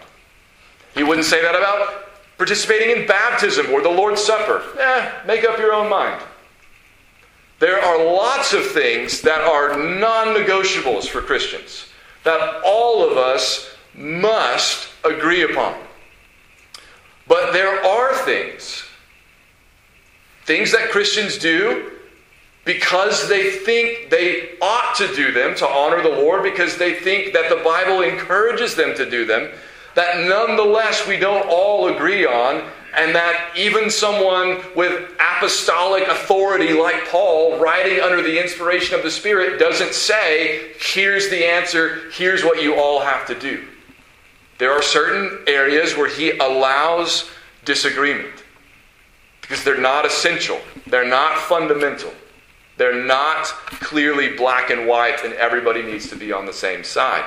He 0.95 1.03
wouldn't 1.03 1.27
say 1.27 1.41
that 1.41 1.55
about 1.55 2.09
participating 2.37 2.97
in 2.97 3.07
baptism 3.07 3.71
or 3.71 3.83
the 3.83 3.91
Lord's 3.91 4.23
Supper. 4.23 4.63
Eh, 4.79 5.11
make 5.27 5.45
up 5.45 5.59
your 5.59 5.73
own 5.73 5.89
mind. 5.89 6.23
There 7.61 7.83
are 7.83 8.05
lots 8.05 8.53
of 8.53 8.67
things 8.67 9.23
that 9.23 9.41
are 9.41 9.77
non 9.79 10.35
negotiables 10.35 11.07
for 11.07 11.23
Christians 11.23 11.86
that 12.27 12.61
all 12.65 13.09
of 13.09 13.17
us 13.17 13.71
must 13.95 14.89
agree 15.05 15.43
upon. 15.43 15.75
But 17.27 17.53
there 17.53 17.85
are 17.85 18.15
things, 18.15 18.85
things 20.45 20.73
that 20.73 20.91
Christians 20.91 21.39
do 21.39 21.93
because 22.65 23.29
they 23.29 23.51
think 23.51 24.11
they 24.11 24.51
ought 24.61 24.97
to 24.97 25.15
do 25.15 25.31
them 25.33 25.55
to 25.55 25.67
honor 25.67 26.03
the 26.03 26.09
Lord, 26.09 26.43
because 26.43 26.77
they 26.77 26.95
think 26.95 27.33
that 27.33 27.49
the 27.49 27.63
Bible 27.63 28.03
encourages 28.03 28.75
them 28.75 28.95
to 28.97 29.09
do 29.09 29.25
them, 29.25 29.51
that 29.95 30.27
nonetheless 30.27 31.07
we 31.07 31.17
don't 31.17 31.49
all 31.49 31.87
agree 31.89 32.27
on, 32.27 32.69
and 32.97 33.15
that 33.15 33.53
even 33.57 33.91
someone 33.91 34.63
with 34.75 35.11
apostolic 35.21 36.09
authority 36.09 36.73
like 36.73 37.07
Paul, 37.09 37.59
writing 37.59 38.01
under 38.01 38.23
the 38.23 38.43
inspiration 38.43 38.95
of 38.95 39.03
the 39.03 39.11
Spirit, 39.11 39.59
doesn't 39.59 39.93
say, 39.93 40.73
here's 40.81 41.29
the 41.29 41.47
answer, 41.47 42.11
here's 42.13 42.43
what 42.43 42.63
you 42.63 42.75
all 42.75 43.01
have 43.01 43.27
to 43.27 43.39
do. 43.39 43.65
There 44.59 44.73
are 44.73 44.83
certain 44.83 45.45
areas 45.47 45.95
where 45.97 46.09
he 46.09 46.39
allows 46.39 47.29
disagreement 47.67 48.45
because 49.43 49.63
they're 49.63 49.81
not 49.81 50.07
essential, 50.07 50.59
they're 50.87 51.09
not 51.09 51.39
fundamental. 51.39 52.13
They're 52.79 53.05
not 53.05 53.47
clearly 53.47 54.37
black 54.37 54.69
and 54.71 54.87
white, 54.87 55.25
and 55.25 55.33
everybody 55.35 55.83
needs 55.83 56.11
to 56.11 56.17
be 56.17 56.33
on 56.33 56.45
the 56.45 56.53
same 56.53 56.85
side. 56.85 57.25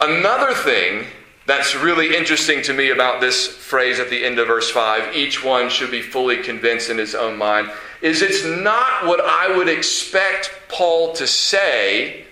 Another 0.00 0.52
thing 0.52 1.06
that's 1.52 1.74
really 1.74 2.16
interesting 2.16 2.62
to 2.62 2.72
me 2.72 2.92
about 2.92 3.20
this 3.20 3.46
phrase 3.46 4.00
at 4.00 4.08
the 4.08 4.24
end 4.24 4.38
of 4.38 4.46
verse 4.46 4.70
5 4.70 5.14
each 5.14 5.44
one 5.44 5.68
should 5.68 5.90
be 5.90 6.00
fully 6.00 6.38
convinced 6.38 6.88
in 6.88 6.96
his 6.96 7.14
own 7.14 7.36
mind 7.36 7.70
is 8.00 8.22
it's 8.22 8.42
not 8.42 9.04
what 9.04 9.20
I 9.20 9.54
would 9.54 9.68
expect 9.68 10.50
Paul 10.68 11.12
to 11.12 11.26
say 11.26 12.24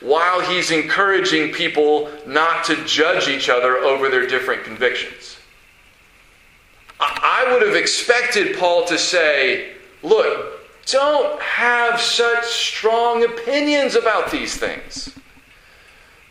while 0.00 0.42
he's 0.42 0.70
encouraging 0.70 1.52
people 1.52 2.10
not 2.26 2.64
to 2.64 2.76
judge 2.84 3.28
each 3.28 3.48
other 3.48 3.78
over 3.78 4.10
their 4.10 4.26
different 4.26 4.64
convictions. 4.64 5.38
I 7.00 7.48
would 7.50 7.66
have 7.66 7.76
expected 7.76 8.58
Paul 8.58 8.84
to 8.86 8.98
say, 8.98 9.72
look, 10.02 10.60
don't 10.84 11.40
have 11.40 11.98
such 11.98 12.44
strong 12.44 13.24
opinions 13.24 13.94
about 13.94 14.30
these 14.30 14.54
things. 14.56 15.14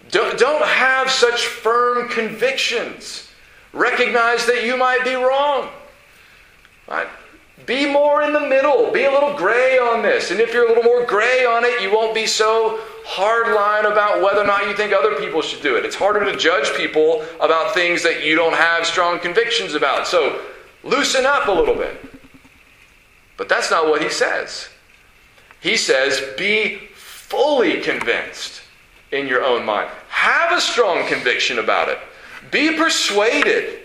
Don't, 0.09 0.37
don't 0.39 0.65
have 0.65 1.09
such 1.09 1.47
firm 1.47 2.09
convictions. 2.09 3.29
Recognize 3.73 4.45
that 4.47 4.65
you 4.65 4.77
might 4.77 5.03
be 5.03 5.13
wrong. 5.13 5.69
Right? 6.87 7.07
Be 7.65 7.91
more 7.91 8.23
in 8.23 8.33
the 8.33 8.39
middle. 8.39 8.91
Be 8.91 9.03
a 9.03 9.11
little 9.11 9.35
gray 9.35 9.77
on 9.77 10.01
this. 10.01 10.31
And 10.31 10.39
if 10.39 10.53
you're 10.53 10.65
a 10.65 10.69
little 10.69 10.83
more 10.83 11.05
gray 11.05 11.45
on 11.45 11.63
it, 11.63 11.81
you 11.81 11.91
won't 11.91 12.15
be 12.15 12.25
so 12.25 12.79
hard 13.05 13.39
hardline 13.49 13.91
about 13.91 14.21
whether 14.21 14.41
or 14.41 14.45
not 14.45 14.67
you 14.67 14.75
think 14.75 14.93
other 14.93 15.15
people 15.15 15.41
should 15.41 15.61
do 15.61 15.75
it. 15.75 15.85
It's 15.85 15.95
harder 15.95 16.23
to 16.31 16.37
judge 16.37 16.71
people 16.75 17.25
about 17.39 17.73
things 17.73 18.03
that 18.03 18.23
you 18.23 18.35
don't 18.35 18.55
have 18.55 18.85
strong 18.85 19.19
convictions 19.19 19.73
about. 19.73 20.07
So 20.07 20.41
loosen 20.83 21.25
up 21.25 21.47
a 21.47 21.51
little 21.51 21.75
bit. 21.75 21.99
But 23.37 23.49
that's 23.49 23.71
not 23.71 23.87
what 23.87 24.01
he 24.01 24.09
says. 24.09 24.69
He 25.61 25.75
says, 25.75 26.21
be 26.37 26.89
fully 26.95 27.81
convinced 27.81 28.61
in 29.11 29.27
your 29.27 29.43
own 29.43 29.65
mind. 29.65 29.89
Have 30.09 30.51
a 30.51 30.61
strong 30.61 31.07
conviction 31.07 31.59
about 31.59 31.89
it. 31.89 31.99
Be 32.51 32.75
persuaded. 32.75 33.79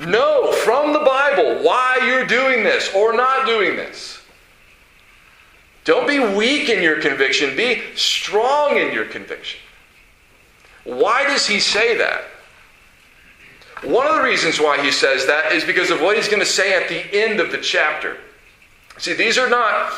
Know 0.00 0.52
from 0.52 0.92
the 0.92 1.00
Bible 1.00 1.62
why 1.62 2.00
you're 2.06 2.26
doing 2.26 2.64
this 2.64 2.92
or 2.94 3.12
not 3.12 3.46
doing 3.46 3.76
this. 3.76 4.20
Don't 5.84 6.06
be 6.06 6.18
weak 6.18 6.68
in 6.68 6.82
your 6.82 7.00
conviction, 7.00 7.56
be 7.56 7.82
strong 7.96 8.76
in 8.76 8.92
your 8.92 9.06
conviction. 9.06 9.60
Why 10.84 11.24
does 11.24 11.46
he 11.46 11.60
say 11.60 11.96
that? 11.98 12.24
One 13.82 14.06
of 14.06 14.16
the 14.16 14.22
reasons 14.22 14.60
why 14.60 14.82
he 14.82 14.90
says 14.90 15.26
that 15.26 15.52
is 15.52 15.64
because 15.64 15.90
of 15.90 16.00
what 16.00 16.16
he's 16.16 16.28
going 16.28 16.40
to 16.40 16.46
say 16.46 16.74
at 16.80 16.88
the 16.88 17.14
end 17.14 17.40
of 17.40 17.50
the 17.50 17.58
chapter. 17.58 18.18
See, 18.98 19.14
these 19.14 19.38
are 19.38 19.48
not 19.48 19.92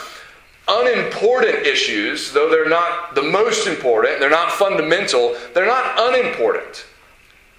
unimportant 0.69 1.67
issues, 1.67 2.33
though 2.33 2.49
they're 2.49 2.69
not 2.69 3.15
the 3.15 3.23
most 3.23 3.67
important, 3.67 4.21
they're 4.21 4.31
not 4.31 4.53
fundamental, 4.53 5.37
they're 5.55 5.67
not 5.67 5.95
unimportant. 5.99 6.87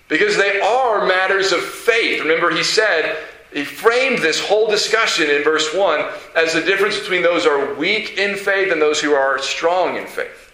Because 0.07 0.37
they 0.37 0.59
are 0.59 1.05
matters 1.05 1.51
of 1.51 1.61
faith. 1.61 2.21
Remember, 2.21 2.51
he 2.51 2.63
said, 2.63 3.17
he 3.53 3.63
framed 3.63 4.19
this 4.19 4.39
whole 4.39 4.67
discussion 4.67 5.29
in 5.29 5.43
verse 5.43 5.73
1 5.73 6.05
as 6.35 6.53
the 6.53 6.61
difference 6.61 6.97
between 6.97 7.21
those 7.21 7.45
who 7.45 7.51
are 7.51 7.75
weak 7.75 8.17
in 8.17 8.35
faith 8.35 8.71
and 8.71 8.81
those 8.81 8.99
who 8.99 9.13
are 9.13 9.39
strong 9.39 9.95
in 9.95 10.07
faith. 10.07 10.51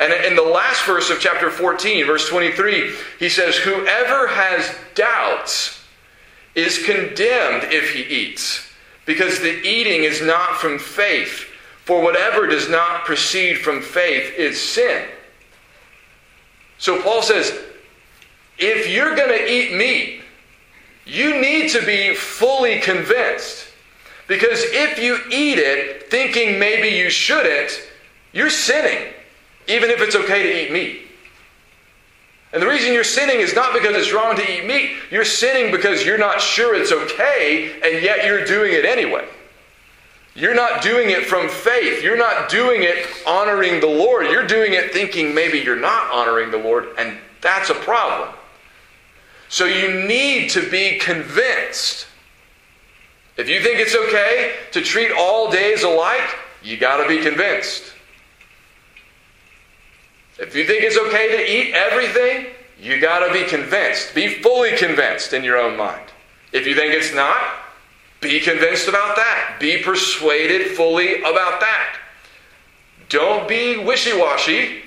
And 0.00 0.12
in 0.24 0.34
the 0.34 0.42
last 0.42 0.84
verse 0.84 1.10
of 1.10 1.20
chapter 1.20 1.50
14, 1.50 2.06
verse 2.06 2.28
23, 2.28 2.94
he 3.18 3.28
says, 3.28 3.56
Whoever 3.56 4.26
has 4.28 4.74
doubts 4.94 5.84
is 6.54 6.84
condemned 6.84 7.72
if 7.72 7.92
he 7.92 8.02
eats 8.02 8.66
because 9.06 9.40
the 9.40 9.60
eating 9.62 10.04
is 10.04 10.22
not 10.22 10.56
from 10.56 10.78
faith. 10.78 11.49
For 11.90 12.00
whatever 12.00 12.46
does 12.46 12.68
not 12.68 13.04
proceed 13.04 13.54
from 13.58 13.82
faith 13.82 14.34
is 14.38 14.62
sin. 14.62 15.08
So 16.78 17.02
Paul 17.02 17.20
says, 17.20 17.52
if 18.58 18.88
you're 18.88 19.16
going 19.16 19.30
to 19.30 19.52
eat 19.52 19.74
meat, 19.76 20.22
you 21.04 21.40
need 21.40 21.68
to 21.70 21.84
be 21.84 22.14
fully 22.14 22.78
convinced. 22.78 23.66
Because 24.28 24.60
if 24.66 25.00
you 25.00 25.18
eat 25.32 25.58
it 25.58 26.08
thinking 26.08 26.60
maybe 26.60 26.96
you 26.96 27.10
shouldn't, 27.10 27.72
you're 28.32 28.50
sinning, 28.50 29.12
even 29.66 29.90
if 29.90 30.00
it's 30.00 30.14
okay 30.14 30.44
to 30.44 30.64
eat 30.64 30.72
meat. 30.72 31.08
And 32.52 32.62
the 32.62 32.68
reason 32.68 32.92
you're 32.92 33.02
sinning 33.02 33.40
is 33.40 33.52
not 33.52 33.74
because 33.74 33.96
it's 33.96 34.12
wrong 34.12 34.36
to 34.36 34.48
eat 34.48 34.64
meat. 34.64 34.92
You're 35.10 35.24
sinning 35.24 35.72
because 35.72 36.06
you're 36.06 36.18
not 36.18 36.40
sure 36.40 36.76
it's 36.76 36.92
okay, 36.92 37.80
and 37.82 38.00
yet 38.00 38.24
you're 38.24 38.44
doing 38.44 38.74
it 38.74 38.84
anyway. 38.84 39.26
You're 40.34 40.54
not 40.54 40.82
doing 40.82 41.10
it 41.10 41.26
from 41.26 41.48
faith. 41.48 42.02
You're 42.02 42.16
not 42.16 42.48
doing 42.48 42.82
it 42.82 43.06
honoring 43.26 43.80
the 43.80 43.86
Lord. 43.86 44.26
You're 44.26 44.46
doing 44.46 44.74
it 44.74 44.92
thinking 44.92 45.34
maybe 45.34 45.58
you're 45.58 45.76
not 45.76 46.10
honoring 46.12 46.50
the 46.50 46.58
Lord, 46.58 46.88
and 46.98 47.18
that's 47.40 47.70
a 47.70 47.74
problem. 47.74 48.34
So 49.48 49.64
you 49.64 50.06
need 50.06 50.50
to 50.50 50.70
be 50.70 50.98
convinced. 50.98 52.06
If 53.36 53.48
you 53.48 53.60
think 53.60 53.80
it's 53.80 53.96
okay 53.96 54.54
to 54.72 54.80
treat 54.80 55.10
all 55.10 55.50
days 55.50 55.82
alike, 55.82 56.36
you 56.62 56.76
got 56.76 57.02
to 57.02 57.08
be 57.08 57.22
convinced. 57.22 57.82
If 60.38 60.54
you 60.54 60.64
think 60.64 60.84
it's 60.84 60.96
okay 60.96 61.36
to 61.36 61.50
eat 61.50 61.74
everything, 61.74 62.46
you 62.80 63.00
got 63.00 63.26
to 63.26 63.32
be 63.32 63.44
convinced. 63.44 64.14
Be 64.14 64.28
fully 64.28 64.76
convinced 64.76 65.32
in 65.32 65.42
your 65.42 65.58
own 65.58 65.76
mind. 65.76 66.06
If 66.52 66.66
you 66.66 66.74
think 66.74 66.94
it's 66.94 67.14
not, 67.14 67.42
be 68.20 68.40
convinced 68.40 68.88
about 68.88 69.16
that. 69.16 69.56
Be 69.58 69.78
persuaded 69.82 70.72
fully 70.72 71.20
about 71.20 71.60
that. 71.60 71.96
Don't 73.08 73.48
be 73.48 73.78
wishy 73.78 74.16
washy, 74.16 74.82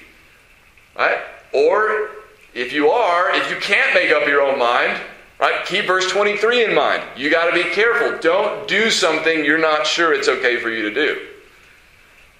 right? 0.97 1.19
Or 1.51 2.09
if 2.53 2.71
you 2.71 2.89
are, 2.89 3.31
if 3.35 3.49
you 3.49 3.57
can't 3.57 3.93
make 3.93 4.11
up 4.11 4.27
your 4.27 4.41
own 4.41 4.57
mind, 4.59 5.01
right, 5.39 5.65
keep 5.65 5.85
verse 5.85 6.09
23 6.11 6.65
in 6.65 6.75
mind. 6.75 7.03
You 7.17 7.29
got 7.29 7.47
to 7.49 7.53
be 7.53 7.69
careful. 7.71 8.19
Don't 8.19 8.67
do 8.67 8.89
something 8.91 9.43
you're 9.43 9.57
not 9.57 9.87
sure 9.87 10.13
it's 10.13 10.29
okay 10.29 10.57
for 10.59 10.69
you 10.69 10.83
to 10.83 10.93
do. 10.93 11.27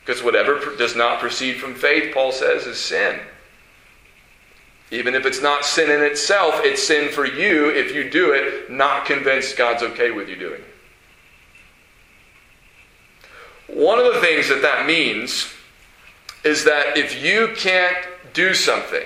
Because 0.06 0.24
whatever 0.24 0.76
does 0.78 0.96
not 0.96 1.20
proceed 1.20 1.58
from 1.58 1.76
faith, 1.76 2.14
Paul 2.14 2.32
says, 2.32 2.66
is 2.66 2.80
sin. 2.80 3.20
Even 4.92 5.16
if 5.16 5.26
it's 5.26 5.42
not 5.42 5.66
sin 5.66 5.90
in 5.90 6.04
itself, 6.04 6.56
it's 6.64 6.84
sin 6.84 7.10
for 7.10 7.26
you 7.26 7.70
if 7.70 7.96
you 7.96 8.10
do 8.10 8.32
it, 8.32 8.70
not 8.70 9.06
convinced 9.06 9.58
God's 9.58 9.82
okay 9.82 10.12
with 10.12 10.30
you 10.30 10.36
doing 10.36 10.62
it. 10.62 10.73
One 13.84 14.00
of 14.00 14.14
the 14.14 14.22
things 14.22 14.48
that 14.48 14.62
that 14.62 14.86
means 14.86 15.52
is 16.46 16.64
that 16.64 16.98
if 16.98 17.22
you 17.22 17.50
can't 17.58 17.98
do 18.32 18.54
something, 18.54 19.06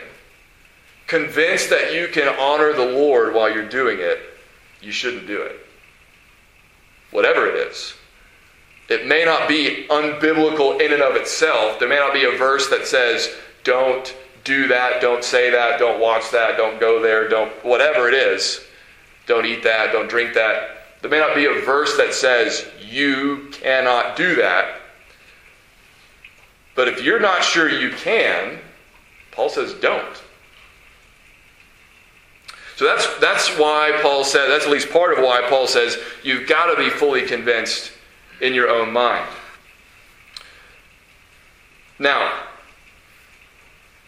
convinced 1.08 1.72
that 1.72 1.96
you 1.96 2.08
can 2.10 2.28
honor 2.38 2.74
the 2.74 2.86
Lord 2.86 3.34
while 3.34 3.52
you're 3.52 3.68
doing 3.68 3.98
it, 4.00 4.20
you 4.80 4.92
shouldn't 4.92 5.26
do 5.26 5.42
it. 5.42 5.66
Whatever 7.10 7.48
it 7.48 7.56
is. 7.56 7.96
It 8.88 9.08
may 9.08 9.26
not 9.26 9.48
be 9.48 9.88
unbiblical 9.90 10.80
in 10.80 10.94
and 10.94 11.02
of 11.02 11.16
itself. 11.16 11.80
There 11.80 11.90
may 11.90 11.98
not 11.98 12.14
be 12.14 12.26
a 12.26 12.38
verse 12.38 12.70
that 12.70 12.86
says, 12.86 13.36
don't 13.64 14.16
do 14.44 14.68
that, 14.68 15.02
don't 15.02 15.24
say 15.24 15.50
that, 15.50 15.80
don't 15.80 16.00
watch 16.00 16.30
that, 16.30 16.56
don't 16.56 16.80
go 16.80 17.02
there, 17.02 17.28
don't, 17.28 17.52
whatever 17.66 18.08
it 18.10 18.14
is. 18.14 18.62
Don't 19.26 19.48
eat 19.48 19.64
that, 19.64 19.92
don't 19.92 20.08
drink 20.08 20.36
that. 20.36 20.77
There 21.02 21.12
may 21.12 21.20
not 21.20 21.36
be 21.36 21.46
a 21.46 21.62
verse 21.62 21.96
that 21.98 22.14
says, 22.14 22.68
you 22.82 23.50
cannot 23.52 24.16
do 24.16 24.36
that. 24.36 24.82
But 26.76 26.88
if 26.88 27.02
you're 27.02 27.20
not 27.20 27.44
sure 27.44 27.70
you 27.70 27.92
can, 27.92 28.60
Paul 29.32 29.50
says, 29.50 29.74
don't. 29.76 30.24
So 32.76 32.86
that's, 32.86 33.08
that's 33.18 33.50
why 33.58 33.98
Paul 34.02 34.24
said, 34.24 34.48
that's 34.48 34.66
at 34.66 34.72
least 34.72 34.92
part 34.92 35.18
of 35.18 35.24
why 35.24 35.46
Paul 35.50 35.68
says, 35.68 35.98
you've 36.24 36.48
got 36.48 36.74
to 36.74 36.78
be 36.78 36.90
fully 36.90 37.24
convinced 37.24 37.92
in 38.42 38.54
your 38.54 38.70
own 38.70 38.94
mind. 38.94 39.28
Now, 41.98 42.44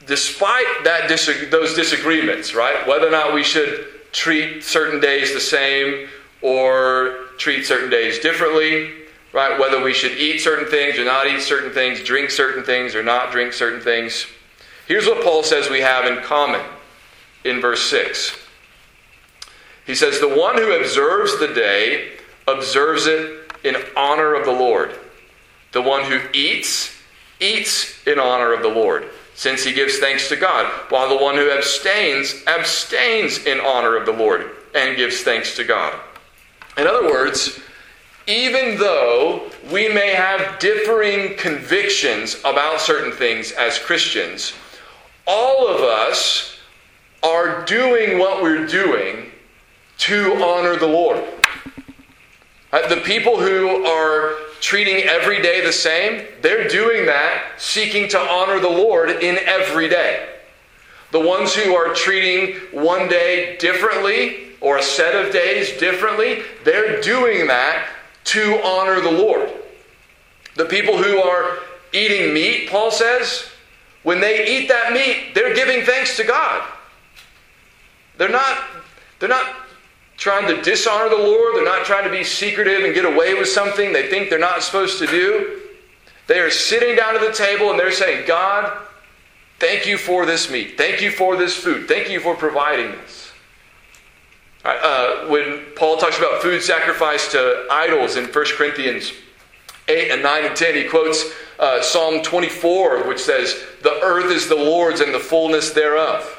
despite 0.05 0.83
that 0.83 1.07
those 1.49 1.73
disagreements, 1.73 2.53
right, 2.53 2.87
whether 2.87 3.07
or 3.07 3.11
not 3.11 3.33
we 3.33 3.43
should 3.43 3.87
treat 4.11 4.63
certain 4.63 4.99
days 4.99 5.33
the 5.33 5.39
same 5.39 6.07
or 6.41 7.25
treat 7.37 7.65
certain 7.65 7.89
days 7.89 8.19
differently, 8.19 8.91
right, 9.33 9.59
whether 9.59 9.81
we 9.81 9.93
should 9.93 10.17
eat 10.17 10.39
certain 10.39 10.67
things 10.67 10.97
or 10.97 11.05
not 11.05 11.27
eat 11.27 11.41
certain 11.41 11.71
things, 11.71 12.03
drink 12.03 12.29
certain 12.29 12.63
things 12.63 12.95
or 12.95 13.03
not 13.03 13.31
drink 13.31 13.53
certain 13.53 13.81
things, 13.81 14.25
here's 14.87 15.05
what 15.05 15.23
Paul 15.23 15.43
says 15.43 15.69
we 15.69 15.81
have 15.81 16.05
in 16.05 16.23
common 16.23 16.61
in 17.43 17.61
verse 17.61 17.89
6. 17.89 18.37
He 19.85 19.95
says, 19.95 20.19
The 20.19 20.29
one 20.29 20.55
who 20.55 20.79
observes 20.79 21.39
the 21.39 21.47
day 21.47 22.11
observes 22.47 23.07
it 23.07 23.51
in 23.63 23.75
honor 23.95 24.35
of 24.35 24.45
the 24.45 24.51
Lord. 24.51 24.93
The 25.71 25.81
one 25.81 26.03
who 26.03 26.19
eats, 26.33 26.95
eats 27.39 28.05
in 28.07 28.19
honor 28.19 28.53
of 28.53 28.61
the 28.61 28.69
Lord, 28.69 29.09
since 29.35 29.63
he 29.63 29.73
gives 29.73 29.99
thanks 29.99 30.29
to 30.29 30.35
God, 30.35 30.65
while 30.89 31.09
the 31.09 31.23
one 31.23 31.35
who 31.35 31.51
abstains, 31.51 32.35
abstains 32.47 33.45
in 33.45 33.59
honor 33.59 33.95
of 33.95 34.05
the 34.05 34.11
Lord 34.11 34.49
and 34.75 34.97
gives 34.97 35.21
thanks 35.21 35.55
to 35.55 35.63
God. 35.63 35.99
In 36.79 36.87
other 36.87 37.09
words, 37.09 37.59
even 38.25 38.77
though 38.77 39.51
we 39.69 39.89
may 39.89 40.11
have 40.13 40.59
differing 40.59 41.35
convictions 41.35 42.37
about 42.45 42.79
certain 42.79 43.11
things 43.11 43.51
as 43.51 43.77
Christians, 43.77 44.53
all 45.27 45.67
of 45.67 45.81
us 45.81 46.57
are 47.21 47.65
doing 47.65 48.17
what 48.17 48.41
we're 48.41 48.65
doing 48.65 49.29
to 49.97 50.41
honor 50.41 50.77
the 50.77 50.87
Lord. 50.87 51.21
Uh, 52.71 52.87
the 52.87 53.01
people 53.01 53.37
who 53.37 53.85
are 53.85 54.35
treating 54.61 55.03
every 55.03 55.41
day 55.41 55.59
the 55.59 55.73
same, 55.73 56.25
they're 56.41 56.69
doing 56.69 57.05
that 57.07 57.43
seeking 57.57 58.07
to 58.07 58.17
honor 58.17 58.61
the 58.61 58.69
Lord 58.69 59.09
in 59.09 59.37
every 59.39 59.89
day. 59.89 60.29
The 61.11 61.19
ones 61.19 61.53
who 61.53 61.75
are 61.75 61.93
treating 61.93 62.55
one 62.71 63.09
day 63.09 63.57
differently 63.57 64.48
or 64.61 64.77
a 64.77 64.83
set 64.83 65.15
of 65.15 65.31
days 65.31 65.77
differently, 65.79 66.43
they're 66.63 67.01
doing 67.01 67.47
that 67.47 67.87
to 68.25 68.61
honor 68.63 69.01
the 69.01 69.11
Lord. 69.11 69.49
The 70.55 70.65
people 70.65 71.01
who 71.01 71.19
are 71.19 71.59
eating 71.93 72.33
meat, 72.33 72.69
Paul 72.69 72.91
says, 72.91 73.49
when 74.03 74.19
they 74.19 74.47
eat 74.47 74.67
that 74.67 74.93
meat, 74.93 75.33
they're 75.33 75.55
giving 75.55 75.83
thanks 75.83 76.17
to 76.17 76.23
God. 76.23 76.67
They're 78.17 78.29
not, 78.29 78.63
they're 79.19 79.29
not 79.29 79.55
trying 80.17 80.47
to 80.53 80.61
dishonor 80.61 81.09
the 81.09 81.15
Lord. 81.15 81.55
They're 81.55 81.63
not 81.63 81.85
trying 81.85 82.03
to 82.03 82.09
be 82.09 82.23
secretive 82.23 82.83
and 82.83 82.93
get 82.93 83.05
away 83.05 83.33
with 83.33 83.47
something 83.47 83.93
they 83.93 84.09
think 84.09 84.29
they're 84.29 84.37
not 84.37 84.63
supposed 84.63 84.99
to 84.99 85.07
do. 85.07 85.61
They 86.27 86.39
are 86.39 86.51
sitting 86.51 86.95
down 86.95 87.15
at 87.15 87.21
the 87.21 87.33
table 87.33 87.71
and 87.71 87.79
they're 87.79 87.91
saying, 87.91 88.27
God, 88.27 88.77
thank 89.59 89.87
you 89.87 89.97
for 89.97 90.25
this 90.25 90.51
meat. 90.51 90.77
Thank 90.77 91.01
you 91.01 91.09
for 91.09 91.35
this 91.35 91.55
food. 91.55 91.87
Thank 91.87 92.09
you 92.09 92.19
for 92.19 92.35
providing 92.35 92.91
this. 92.91 93.28
Uh, 94.63 95.27
when 95.27 95.65
Paul 95.75 95.97
talks 95.97 96.17
about 96.17 96.41
food 96.41 96.61
sacrificed 96.61 97.31
to 97.31 97.65
idols 97.71 98.17
in 98.17 98.25
1 98.25 98.31
Corinthians 98.57 99.13
8 99.87 100.11
and 100.11 100.21
9 100.21 100.45
and 100.45 100.55
10, 100.55 100.75
he 100.75 100.83
quotes 100.87 101.25
uh, 101.59 101.81
Psalm 101.81 102.21
24, 102.21 103.07
which 103.07 103.19
says, 103.19 103.63
The 103.81 103.99
earth 104.01 104.31
is 104.31 104.47
the 104.47 104.55
Lord's 104.55 104.99
and 105.01 105.13
the 105.13 105.19
fullness 105.19 105.71
thereof. 105.71 106.35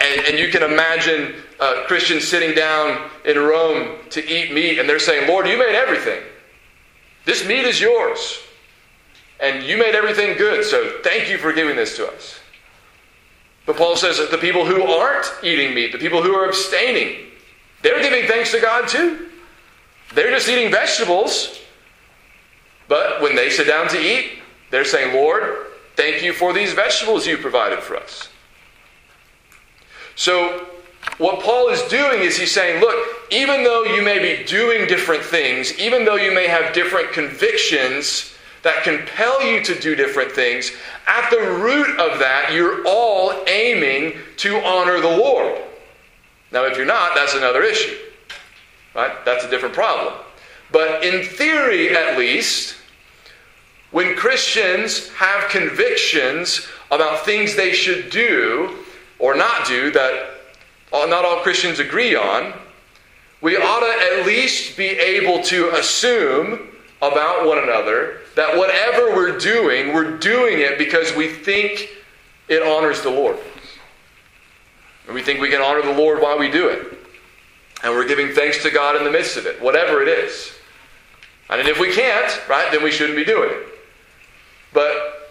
And, 0.00 0.26
and 0.26 0.38
you 0.38 0.48
can 0.48 0.62
imagine 0.62 1.34
uh, 1.58 1.84
Christians 1.86 2.26
sitting 2.26 2.54
down 2.54 3.10
in 3.24 3.38
Rome 3.38 3.98
to 4.10 4.24
eat 4.24 4.52
meat, 4.52 4.78
and 4.78 4.88
they're 4.88 4.98
saying, 4.98 5.28
Lord, 5.28 5.46
you 5.46 5.58
made 5.58 5.74
everything. 5.74 6.22
This 7.24 7.46
meat 7.46 7.64
is 7.64 7.80
yours. 7.80 8.40
And 9.40 9.64
you 9.64 9.76
made 9.76 9.94
everything 9.94 10.36
good, 10.36 10.64
so 10.64 10.98
thank 11.02 11.28
you 11.28 11.38
for 11.38 11.52
giving 11.52 11.76
this 11.76 11.96
to 11.96 12.08
us. 12.08 12.40
But 13.66 13.76
Paul 13.76 13.96
says 13.96 14.18
that 14.18 14.30
the 14.30 14.38
people 14.38 14.64
who 14.64 14.82
aren't 14.84 15.26
eating 15.42 15.74
meat, 15.74 15.92
the 15.92 15.98
people 15.98 16.22
who 16.22 16.34
are 16.34 16.46
abstaining, 16.46 17.26
they're 17.82 18.00
giving 18.00 18.26
thanks 18.28 18.52
to 18.52 18.60
God 18.60 18.88
too. 18.88 19.28
They're 20.14 20.30
just 20.30 20.48
eating 20.48 20.70
vegetables. 20.70 21.60
But 22.88 23.20
when 23.20 23.34
they 23.34 23.50
sit 23.50 23.66
down 23.66 23.88
to 23.88 24.00
eat, 24.00 24.38
they're 24.70 24.84
saying, 24.84 25.14
Lord, 25.14 25.66
thank 25.96 26.22
you 26.22 26.32
for 26.32 26.52
these 26.52 26.72
vegetables 26.72 27.26
you 27.26 27.36
provided 27.36 27.80
for 27.80 27.96
us. 27.96 28.28
So, 30.14 30.66
what 31.18 31.40
Paul 31.40 31.68
is 31.68 31.82
doing 31.82 32.22
is 32.22 32.36
he's 32.36 32.52
saying, 32.52 32.80
look, 32.80 32.96
even 33.30 33.64
though 33.64 33.84
you 33.84 34.02
may 34.02 34.18
be 34.18 34.44
doing 34.44 34.86
different 34.86 35.22
things, 35.22 35.78
even 35.78 36.04
though 36.04 36.16
you 36.16 36.34
may 36.34 36.46
have 36.46 36.74
different 36.74 37.12
convictions 37.12 38.32
that 38.66 38.82
compel 38.82 39.40
you 39.42 39.62
to 39.62 39.78
do 39.78 39.94
different 39.94 40.32
things, 40.32 40.72
at 41.06 41.30
the 41.30 41.38
root 41.38 41.88
of 42.00 42.18
that, 42.18 42.52
you're 42.52 42.84
all 42.84 43.32
aiming 43.46 44.18
to 44.38 44.56
honor 44.56 45.00
the 45.00 45.16
Lord. 45.16 45.62
Now, 46.50 46.64
if 46.64 46.76
you're 46.76 46.84
not, 46.84 47.14
that's 47.14 47.34
another 47.34 47.62
issue. 47.62 47.96
Right? 48.92 49.24
That's 49.24 49.44
a 49.44 49.50
different 49.50 49.74
problem. 49.74 50.14
But 50.72 51.04
in 51.04 51.24
theory, 51.24 51.96
at 51.96 52.18
least, 52.18 52.76
when 53.92 54.16
Christians 54.16 55.10
have 55.10 55.48
convictions 55.48 56.66
about 56.90 57.24
things 57.24 57.54
they 57.54 57.72
should 57.72 58.10
do, 58.10 58.78
or 59.20 59.36
not 59.36 59.66
do 59.66 59.92
that 59.92 60.30
not 60.92 61.24
all 61.24 61.40
Christians 61.42 61.78
agree 61.78 62.16
on, 62.16 62.52
we 63.40 63.56
ought 63.56 63.80
to 63.80 64.20
at 64.20 64.26
least 64.26 64.76
be 64.76 64.86
able 64.88 65.40
to 65.44 65.70
assume 65.76 66.75
about 67.02 67.46
one 67.46 67.58
another 67.58 68.20
that 68.34 68.56
whatever 68.56 69.14
we're 69.14 69.38
doing, 69.38 69.92
we're 69.92 70.16
doing 70.18 70.60
it 70.60 70.78
because 70.78 71.14
we 71.14 71.28
think 71.28 71.90
it 72.48 72.62
honors 72.62 73.02
the 73.02 73.10
Lord. 73.10 73.38
And 75.06 75.14
we 75.14 75.22
think 75.22 75.40
we 75.40 75.50
can 75.50 75.60
honor 75.60 75.82
the 75.82 75.94
Lord 75.94 76.20
while 76.20 76.38
we 76.38 76.50
do 76.50 76.68
it. 76.68 76.98
And 77.82 77.92
we're 77.92 78.08
giving 78.08 78.34
thanks 78.34 78.62
to 78.62 78.70
God 78.70 78.96
in 78.96 79.04
the 79.04 79.10
midst 79.10 79.36
of 79.36 79.46
it, 79.46 79.60
whatever 79.60 80.02
it 80.02 80.08
is. 80.08 80.52
And 81.48 81.66
if 81.68 81.78
we 81.78 81.92
can't, 81.92 82.48
right, 82.48 82.70
then 82.72 82.82
we 82.82 82.90
shouldn't 82.90 83.16
be 83.16 83.24
doing 83.24 83.50
it. 83.50 83.66
But 84.72 85.30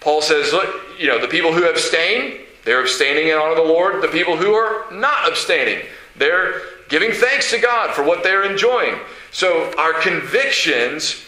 Paul 0.00 0.22
says, 0.22 0.52
look, 0.52 0.68
you 0.98 1.06
know, 1.06 1.20
the 1.20 1.28
people 1.28 1.52
who 1.52 1.68
abstain, 1.68 2.40
they're 2.64 2.80
abstaining 2.80 3.28
in 3.28 3.34
honor 3.34 3.52
of 3.52 3.56
the 3.56 3.72
Lord. 3.72 4.02
The 4.02 4.08
people 4.08 4.36
who 4.36 4.54
are 4.54 4.90
not 4.92 5.28
abstaining, 5.28 5.86
they're 6.16 6.62
giving 6.88 7.12
thanks 7.12 7.50
to 7.50 7.58
God 7.58 7.94
for 7.94 8.02
what 8.02 8.22
they're 8.22 8.44
enjoying. 8.44 8.98
So 9.30 9.72
our 9.76 9.94
convictions 9.94 11.22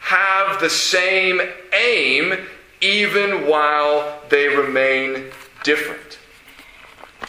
have 0.00 0.60
the 0.60 0.70
same 0.70 1.40
aim 1.72 2.46
even 2.80 3.46
while 3.46 4.20
they 4.28 4.48
remain 4.48 5.30
different. 5.64 6.18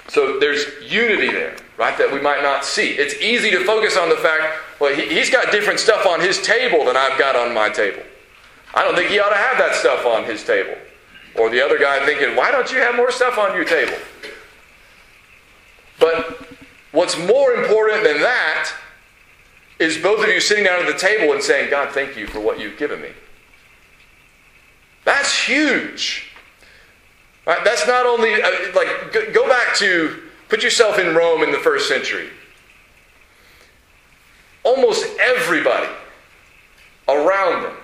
So 0.09 0.39
there's 0.39 0.65
unity 0.81 1.31
there, 1.31 1.55
right, 1.77 1.97
that 1.97 2.11
we 2.11 2.21
might 2.21 2.41
not 2.41 2.63
see. 2.63 2.91
It's 2.91 3.15
easy 3.15 3.51
to 3.51 3.63
focus 3.65 3.97
on 3.97 4.09
the 4.09 4.15
fact, 4.15 4.43
well, 4.79 4.93
he, 4.93 5.17
has 5.17 5.29
got 5.29 5.51
different 5.51 5.79
stuff 5.79 6.05
on 6.05 6.21
his 6.21 6.41
table 6.41 6.85
than 6.85 6.95
I've 6.95 7.17
got 7.17 7.35
on 7.35 7.53
my 7.53 7.69
table. 7.69 8.03
I 8.73 8.83
don't 8.83 8.95
think 8.95 9.09
he 9.09 9.19
ought 9.19 9.29
to 9.29 9.35
have 9.35 9.57
that 9.57 9.75
stuff 9.75 10.05
on 10.05 10.23
his 10.23 10.43
table. 10.43 10.77
Or 11.35 11.49
the 11.49 11.63
other 11.63 11.77
guy 11.77 12.05
thinking, 12.05 12.35
why 12.35 12.51
don't 12.51 12.71
you 12.71 12.77
have 12.79 12.95
more 12.95 13.11
stuff 13.11 13.37
on 13.37 13.55
your 13.55 13.65
table? 13.65 13.97
But 15.99 16.46
what's 16.91 17.17
more 17.17 17.53
important 17.53 18.03
than 18.03 18.21
that 18.21 18.71
is 19.79 19.97
both 19.97 20.23
of 20.23 20.29
you 20.29 20.39
sitting 20.39 20.63
down 20.63 20.85
at 20.85 20.91
the 20.91 20.97
table 20.97 21.33
and 21.33 21.43
saying, 21.43 21.69
God, 21.69 21.93
thank 21.93 22.17
you 22.17 22.27
for 22.27 22.39
what 22.39 22.59
you've 22.59 22.77
given 22.77 23.01
me. 23.01 23.09
That's 25.05 25.33
huge. 25.37 26.31
Right? 27.45 27.63
That's 27.63 27.87
not 27.87 28.05
only, 28.05 28.41
uh, 28.41 28.49
like, 28.75 29.33
go 29.33 29.47
back 29.47 29.75
to, 29.77 30.23
put 30.49 30.63
yourself 30.63 30.99
in 30.99 31.15
Rome 31.15 31.43
in 31.43 31.51
the 31.51 31.59
first 31.59 31.87
century. 31.87 32.29
Almost 34.63 35.05
everybody 35.19 35.87
around 37.07 37.63
them 37.63 37.77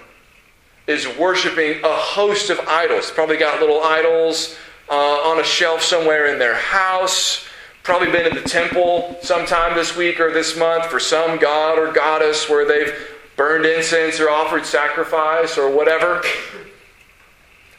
is 0.88 1.08
worshiping 1.18 1.80
a 1.84 1.96
host 1.96 2.50
of 2.50 2.60
idols. 2.68 3.10
Probably 3.12 3.38
got 3.38 3.62
little 3.62 3.82
idols 3.84 4.58
uh, 4.90 4.94
on 4.94 5.40
a 5.40 5.44
shelf 5.44 5.82
somewhere 5.82 6.26
in 6.28 6.40
their 6.40 6.56
house. 6.56 7.46
Probably 7.84 8.10
been 8.10 8.26
in 8.26 8.42
the 8.42 8.50
temple 8.50 9.18
sometime 9.22 9.76
this 9.76 9.96
week 9.96 10.20
or 10.22 10.32
this 10.32 10.58
month 10.58 10.86
for 10.86 11.00
some 11.00 11.38
god 11.38 11.78
or 11.78 11.92
goddess 11.92 12.50
where 12.50 12.66
they've 12.66 12.94
burned 13.36 13.66
incense 13.66 14.22
or 14.22 14.30
offered 14.30 14.66
sacrifice 14.66 15.58
or 15.58 15.70
whatever. 15.70 16.22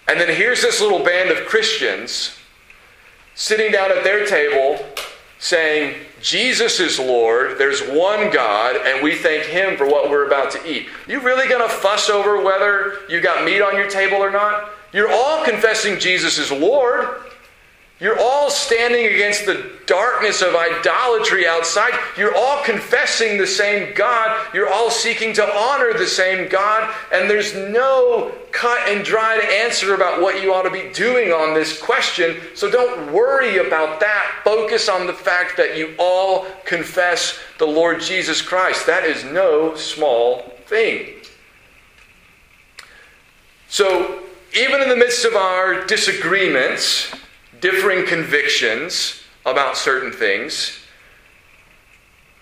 And 0.07 0.21
then 0.21 0.29
here's 0.29 0.61
this 0.61 0.81
little 0.83 1.03
band 1.03 1.31
of 1.31 1.47
Christians 1.47 2.37
sitting 3.35 3.73
down 3.73 3.91
at 3.91 4.05
their 4.05 4.27
table 4.27 4.85
saying, 5.39 5.99
Jesus 6.21 6.81
is 6.81 6.99
Lord, 6.99 7.59
there's 7.59 7.81
one 7.83 8.31
God, 8.31 8.77
and 8.77 9.03
we 9.03 9.15
thank 9.15 9.45
Him 9.45 9.77
for 9.77 9.87
what 9.87 10.11
we're 10.11 10.27
about 10.27 10.51
to 10.53 10.71
eat. 10.71 10.87
You 11.09 11.21
really 11.21 11.49
going 11.49 11.67
to 11.67 11.75
fuss 11.75 12.09
over 12.09 12.43
whether 12.43 13.01
you 13.09 13.21
got 13.21 13.45
meat 13.45 13.61
on 13.61 13.75
your 13.77 13.89
table 13.89 14.19
or 14.19 14.31
not? 14.31 14.71
You're 14.93 15.13
all 15.13 15.45
confessing 15.45 15.99
Jesus 15.99 16.39
is 16.39 16.53
Lord. 16.53 17.24
You're 18.01 18.19
all 18.19 18.51
standing 18.51 19.07
against 19.07 19.47
the 19.47 19.71
darkness 19.87 20.43
of 20.43 20.55
idolatry 20.57 21.47
outside. 21.47 21.93
You're 22.19 22.35
all 22.35 22.63
confessing 22.65 23.39
the 23.39 23.47
same 23.47 23.95
God. 23.95 24.53
You're 24.53 24.69
all 24.69 24.91
seeking 24.91 25.33
to 25.35 25.57
honor 25.57 25.97
the 25.97 26.07
same 26.07 26.49
God. 26.49 26.93
And 27.13 27.31
there's 27.31 27.55
no 27.55 28.33
cut 28.51 28.89
and 28.89 29.05
dried 29.05 29.43
answer 29.45 29.95
about 29.95 30.21
what 30.21 30.43
you 30.43 30.53
ought 30.53 30.63
to 30.63 30.71
be 30.71 30.93
doing 30.93 31.31
on 31.31 31.55
this 31.55 31.81
question. 31.81 32.37
So 32.55 32.69
don't 32.69 33.13
worry 33.13 33.59
about 33.59 34.01
that. 34.01 34.41
Focus 34.43 34.89
on 34.89 35.07
the 35.07 35.13
fact 35.13 35.57
that 35.57 35.77
you 35.77 35.95
all 35.97 36.47
confess 36.65 37.39
the 37.59 37.67
Lord 37.67 38.01
Jesus 38.01 38.43
Christ. 38.43 38.87
That 38.87 39.05
is 39.05 39.25
no 39.25 39.77
small 39.77 40.41
thing. 40.67 41.15
So, 43.69 44.21
even 44.57 44.81
in 44.83 44.89
the 44.89 44.97
midst 44.97 45.25
of 45.25 45.35
our 45.35 45.85
disagreements, 45.87 47.13
differing 47.65 48.05
convictions 48.05 49.23
about 49.47 49.75
certain 49.75 50.13
things. 50.13 50.81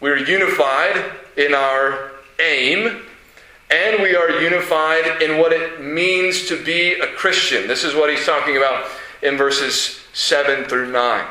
We're 0.01 0.17
unified 0.17 1.01
in 1.37 1.55
our 1.55 2.11
aim, 2.41 3.03
and 3.71 4.03
we 4.03 4.17
are 4.17 4.41
unified 4.41 5.23
in 5.23 5.39
what 5.39 5.53
it 5.53 5.81
means 5.81 6.49
to 6.49 6.61
be 6.65 6.95
a 6.95 7.07
Christian. 7.15 7.69
This 7.69 7.85
is 7.85 7.95
what 7.95 8.11
he's 8.11 8.27
talking 8.27 8.57
about 8.57 8.91
in 9.23 9.37
verses 9.37 10.01
7 10.13 10.65
through 10.65 10.91
9. 10.91 11.25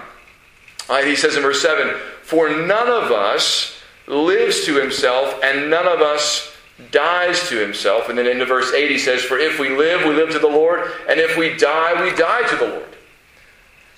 Right, 0.88 1.06
he 1.06 1.17
says 1.17 1.36
in 1.36 1.41
verse 1.41 1.62
7 1.62 1.93
For 2.23 2.47
none 2.47 2.88
of 2.88 3.12
us 3.12 3.77
lives 4.08 4.63
to 4.67 4.80
himself, 4.80 5.38
and 5.43 5.69
none 5.69 5.86
of 5.86 5.99
us 5.99 6.56
dies 6.91 7.49
to 7.49 7.60
himself. 7.60 8.08
And 8.08 8.17
then 8.17 8.27
into 8.27 8.45
verse 8.45 8.71
8 8.71 8.89
he 8.89 8.97
says, 8.97 9.21
For 9.21 9.38
if 9.38 9.60
we 9.60 9.67
live, 9.67 10.08
we 10.08 10.13
live 10.13 10.30
to 10.30 10.39
the 10.39 10.47
Lord, 10.47 10.89
and 11.10 11.19
if 11.19 11.36
we 11.36 11.58
die, 11.58 12.01
we 12.01 12.15
die 12.15 12.47
to 12.47 12.56
the 12.56 12.67
Lord. 12.67 12.86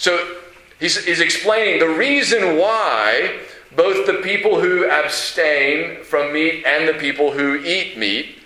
So 0.03 0.35
he's, 0.81 1.01
he's 1.05 1.21
explaining 1.21 1.79
the 1.79 1.87
reason 1.87 2.57
why 2.57 3.39
both 3.73 4.05
the 4.05 4.15
people 4.15 4.59
who 4.59 4.89
abstain 4.89 6.03
from 6.03 6.33
meat 6.33 6.65
and 6.65 6.89
the 6.89 6.93
people 6.95 7.31
who 7.31 7.55
eat 7.63 7.97
meat, 7.97 8.39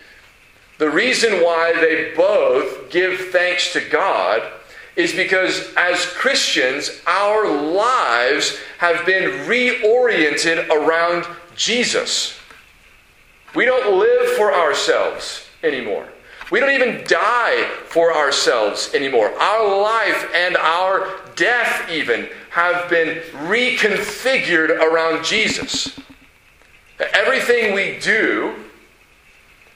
the 0.77 0.87
reason 0.87 1.43
why 1.43 1.73
they 1.73 2.13
both 2.15 2.91
give 2.91 3.29
thanks 3.31 3.73
to 3.73 3.81
God 3.89 4.43
is 4.95 5.13
because 5.13 5.73
as 5.75 6.05
Christians, 6.05 7.01
our 7.07 7.49
lives 7.49 8.59
have 8.77 9.03
been 9.07 9.47
reoriented 9.47 10.69
around 10.69 11.25
Jesus. 11.55 12.37
We 13.55 13.65
don't 13.65 13.97
live 13.97 14.37
for 14.37 14.53
ourselves 14.53 15.47
anymore. 15.63 16.07
We 16.49 16.59
don't 16.59 16.71
even 16.71 17.03
die 17.07 17.69
for 17.87 18.15
ourselves 18.15 18.93
anymore. 18.93 19.29
Our 19.39 19.81
life 19.81 20.29
and 20.33 20.55
our 20.55 21.09
death, 21.35 21.89
even, 21.89 22.29
have 22.51 22.89
been 22.89 23.17
reconfigured 23.47 24.69
around 24.69 25.25
Jesus. 25.25 25.99
Everything 26.99 27.73
we 27.73 27.99
do 27.99 28.55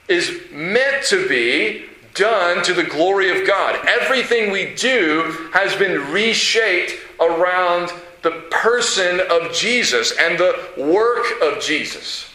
is 0.08 0.40
meant 0.50 1.04
to 1.06 1.28
be 1.28 1.84
done 2.14 2.62
to 2.64 2.74
the 2.74 2.82
glory 2.82 3.38
of 3.38 3.46
God. 3.46 3.78
Everything 3.86 4.50
we 4.50 4.74
do 4.74 5.48
has 5.52 5.74
been 5.76 6.10
reshaped 6.10 6.94
around 7.20 7.92
the 8.22 8.42
person 8.50 9.20
of 9.30 9.52
Jesus 9.52 10.12
and 10.18 10.38
the 10.38 10.68
work 10.76 11.24
of 11.42 11.60
Jesus. 11.60 12.31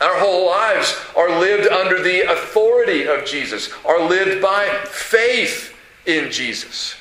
Our 0.00 0.18
whole 0.18 0.46
lives 0.46 0.96
are 1.16 1.38
lived 1.38 1.68
under 1.68 2.02
the 2.02 2.22
authority 2.32 3.06
of 3.06 3.26
Jesus, 3.26 3.70
are 3.84 4.02
lived 4.02 4.40
by 4.40 4.66
faith 4.86 5.74
in 6.06 6.30
Jesus. 6.30 6.96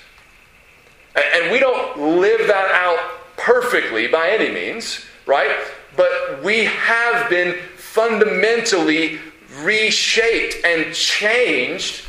And 1.16 1.52
we 1.52 1.60
don't 1.60 1.98
live 2.20 2.48
that 2.48 2.72
out 2.72 3.00
perfectly 3.38 4.08
by 4.08 4.30
any 4.30 4.54
means, 4.54 5.06
right? 5.26 5.56
But 5.96 6.44
we 6.44 6.66
have 6.66 7.30
been 7.30 7.58
fundamentally 7.78 9.20
reshaped 9.62 10.64
and 10.66 10.94
changed 10.94 12.04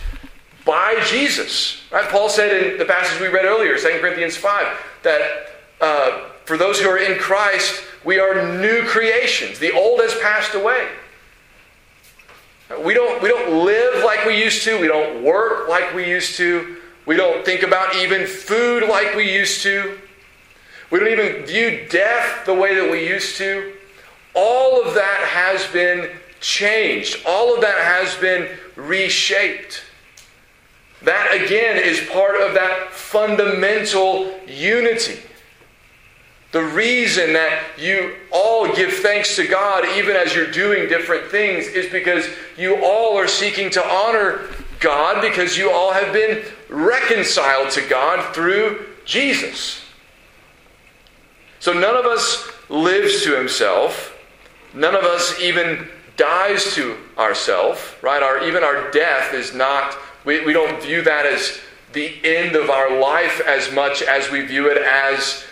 by 0.64 1.02
Jesus. 1.06 1.82
Right? 1.90 2.08
Paul 2.08 2.28
said 2.28 2.72
in 2.72 2.78
the 2.78 2.84
passage 2.84 3.20
we 3.20 3.28
read 3.28 3.44
earlier, 3.44 3.76
2 3.78 3.98
Corinthians 4.00 4.36
5, 4.36 4.66
that 5.02 5.59
uh, 5.80 6.28
for 6.44 6.56
those 6.56 6.80
who 6.80 6.88
are 6.88 6.98
in 6.98 7.18
Christ, 7.18 7.82
we 8.04 8.18
are 8.18 8.58
new 8.58 8.82
creations. 8.84 9.58
The 9.58 9.72
old 9.72 10.00
has 10.00 10.14
passed 10.20 10.54
away. 10.54 10.88
We 12.84 12.94
don't, 12.94 13.22
we 13.22 13.28
don't 13.28 13.64
live 13.64 14.04
like 14.04 14.24
we 14.24 14.42
used 14.42 14.62
to. 14.64 14.80
We 14.80 14.86
don't 14.86 15.24
work 15.24 15.68
like 15.68 15.94
we 15.94 16.08
used 16.08 16.36
to. 16.36 16.76
We 17.06 17.16
don't 17.16 17.44
think 17.44 17.62
about 17.62 17.96
even 17.96 18.26
food 18.26 18.84
like 18.88 19.14
we 19.16 19.32
used 19.32 19.62
to. 19.62 19.98
We 20.90 20.98
don't 20.98 21.08
even 21.08 21.44
view 21.46 21.86
death 21.90 22.46
the 22.46 22.54
way 22.54 22.74
that 22.74 22.90
we 22.90 23.08
used 23.08 23.36
to. 23.38 23.72
All 24.34 24.82
of 24.82 24.94
that 24.94 25.20
has 25.28 25.66
been 25.72 26.10
changed. 26.40 27.24
All 27.26 27.54
of 27.54 27.60
that 27.60 27.78
has 27.78 28.14
been 28.16 28.48
reshaped. 28.76 29.82
That, 31.02 31.34
again, 31.34 31.76
is 31.76 32.00
part 32.12 32.40
of 32.40 32.54
that 32.54 32.90
fundamental 32.92 34.38
unity. 34.46 35.20
The 36.52 36.62
reason 36.62 37.32
that 37.34 37.62
you 37.78 38.16
all 38.32 38.74
give 38.74 38.92
thanks 38.94 39.36
to 39.36 39.46
God, 39.46 39.84
even 39.96 40.16
as 40.16 40.34
you're 40.34 40.50
doing 40.50 40.88
different 40.88 41.30
things, 41.30 41.66
is 41.66 41.90
because 41.92 42.26
you 42.58 42.84
all 42.84 43.16
are 43.16 43.28
seeking 43.28 43.70
to 43.70 43.86
honor 43.86 44.48
God 44.80 45.22
because 45.22 45.56
you 45.56 45.70
all 45.70 45.92
have 45.92 46.12
been 46.12 46.42
reconciled 46.68 47.70
to 47.70 47.82
God 47.88 48.34
through 48.34 48.84
Jesus. 49.04 49.82
So 51.60 51.72
none 51.72 51.94
of 51.94 52.06
us 52.06 52.50
lives 52.68 53.22
to 53.24 53.36
himself, 53.36 54.16
none 54.74 54.96
of 54.96 55.04
us 55.04 55.38
even 55.40 55.88
dies 56.16 56.74
to 56.74 56.96
ourselves, 57.16 57.80
right? 58.02 58.22
Our, 58.22 58.44
even 58.44 58.64
our 58.64 58.90
death 58.90 59.34
is 59.34 59.54
not, 59.54 59.96
we, 60.24 60.44
we 60.44 60.52
don't 60.52 60.82
view 60.82 61.02
that 61.02 61.26
as 61.26 61.60
the 61.92 62.14
end 62.24 62.56
of 62.56 62.70
our 62.70 62.98
life 62.98 63.40
as 63.46 63.72
much 63.72 64.02
as 64.02 64.30
we 64.30 64.40
view 64.42 64.70
it 64.70 64.78
as 64.78 65.44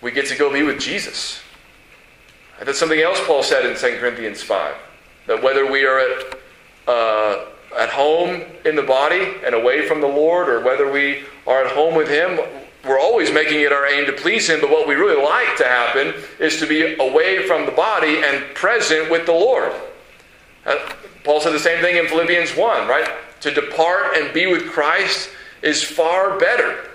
we 0.00 0.10
get 0.10 0.26
to 0.26 0.36
go 0.36 0.52
be 0.52 0.62
with 0.62 0.80
Jesus. 0.80 1.40
That's 2.62 2.78
something 2.78 3.00
else 3.00 3.20
Paul 3.24 3.42
said 3.42 3.66
in 3.66 3.76
2 3.76 3.98
Corinthians 4.00 4.42
5. 4.42 4.74
That 5.26 5.42
whether 5.42 5.70
we 5.70 5.84
are 5.84 5.98
at, 5.98 6.38
uh, 6.86 7.44
at 7.78 7.90
home 7.90 8.42
in 8.64 8.74
the 8.74 8.82
body 8.82 9.34
and 9.44 9.54
away 9.54 9.86
from 9.86 10.00
the 10.00 10.08
Lord, 10.08 10.48
or 10.48 10.60
whether 10.60 10.90
we 10.90 11.24
are 11.46 11.64
at 11.64 11.72
home 11.72 11.94
with 11.94 12.08
Him, 12.08 12.40
we're 12.84 12.98
always 12.98 13.32
making 13.32 13.60
it 13.60 13.72
our 13.72 13.86
aim 13.86 14.06
to 14.06 14.12
please 14.12 14.48
Him. 14.48 14.60
But 14.60 14.70
what 14.70 14.88
we 14.88 14.94
really 14.94 15.22
like 15.22 15.56
to 15.58 15.64
happen 15.64 16.14
is 16.40 16.58
to 16.58 16.66
be 16.66 16.94
away 16.98 17.46
from 17.46 17.66
the 17.66 17.72
body 17.72 18.22
and 18.24 18.54
present 18.54 19.10
with 19.10 19.26
the 19.26 19.32
Lord. 19.32 19.72
Uh, 20.64 20.76
Paul 21.24 21.40
said 21.40 21.52
the 21.52 21.58
same 21.58 21.82
thing 21.82 21.96
in 21.96 22.06
Philippians 22.06 22.56
1, 22.56 22.88
right? 22.88 23.08
To 23.40 23.52
depart 23.52 24.16
and 24.16 24.32
be 24.32 24.46
with 24.46 24.70
Christ 24.70 25.30
is 25.62 25.82
far 25.82 26.38
better. 26.38 26.87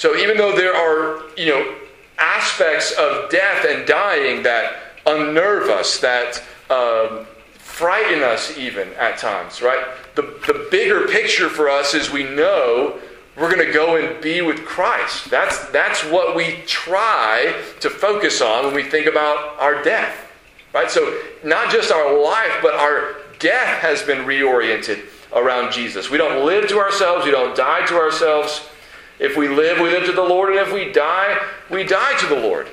So 0.00 0.16
even 0.16 0.38
though 0.38 0.56
there 0.56 0.74
are, 0.74 1.24
you 1.36 1.50
know, 1.50 1.74
aspects 2.16 2.92
of 2.92 3.28
death 3.28 3.66
and 3.68 3.86
dying 3.86 4.42
that 4.44 4.94
unnerve 5.04 5.68
us, 5.68 5.98
that 5.98 6.42
um, 6.70 7.26
frighten 7.58 8.22
us 8.22 8.56
even 8.56 8.88
at 8.94 9.18
times, 9.18 9.60
right? 9.60 9.86
The, 10.14 10.22
the 10.46 10.68
bigger 10.70 11.06
picture 11.06 11.50
for 11.50 11.68
us 11.68 11.92
is 11.92 12.10
we 12.10 12.22
know 12.22 12.98
we're 13.36 13.54
going 13.54 13.66
to 13.66 13.74
go 13.74 13.96
and 13.96 14.22
be 14.22 14.40
with 14.40 14.64
Christ. 14.64 15.28
That's, 15.28 15.66
that's 15.66 16.02
what 16.04 16.34
we 16.34 16.62
try 16.64 17.62
to 17.80 17.90
focus 17.90 18.40
on 18.40 18.64
when 18.64 18.74
we 18.74 18.84
think 18.84 19.04
about 19.04 19.58
our 19.58 19.82
death, 19.82 20.16
right? 20.72 20.90
So 20.90 21.20
not 21.44 21.70
just 21.70 21.92
our 21.92 22.18
life, 22.18 22.54
but 22.62 22.72
our 22.72 23.16
death 23.38 23.82
has 23.82 24.02
been 24.02 24.24
reoriented 24.24 25.04
around 25.34 25.72
Jesus. 25.72 26.08
We 26.08 26.16
don't 26.16 26.46
live 26.46 26.70
to 26.70 26.78
ourselves, 26.78 27.26
we 27.26 27.32
don't 27.32 27.54
die 27.54 27.84
to 27.84 27.96
ourselves. 27.96 28.66
If 29.20 29.36
we 29.36 29.48
live, 29.48 29.78
we 29.78 29.90
live 29.90 30.06
to 30.06 30.12
the 30.12 30.22
Lord, 30.22 30.50
and 30.50 30.58
if 30.58 30.72
we 30.72 30.90
die, 30.90 31.38
we 31.68 31.84
die 31.84 32.18
to 32.20 32.26
the 32.26 32.40
Lord. 32.40 32.68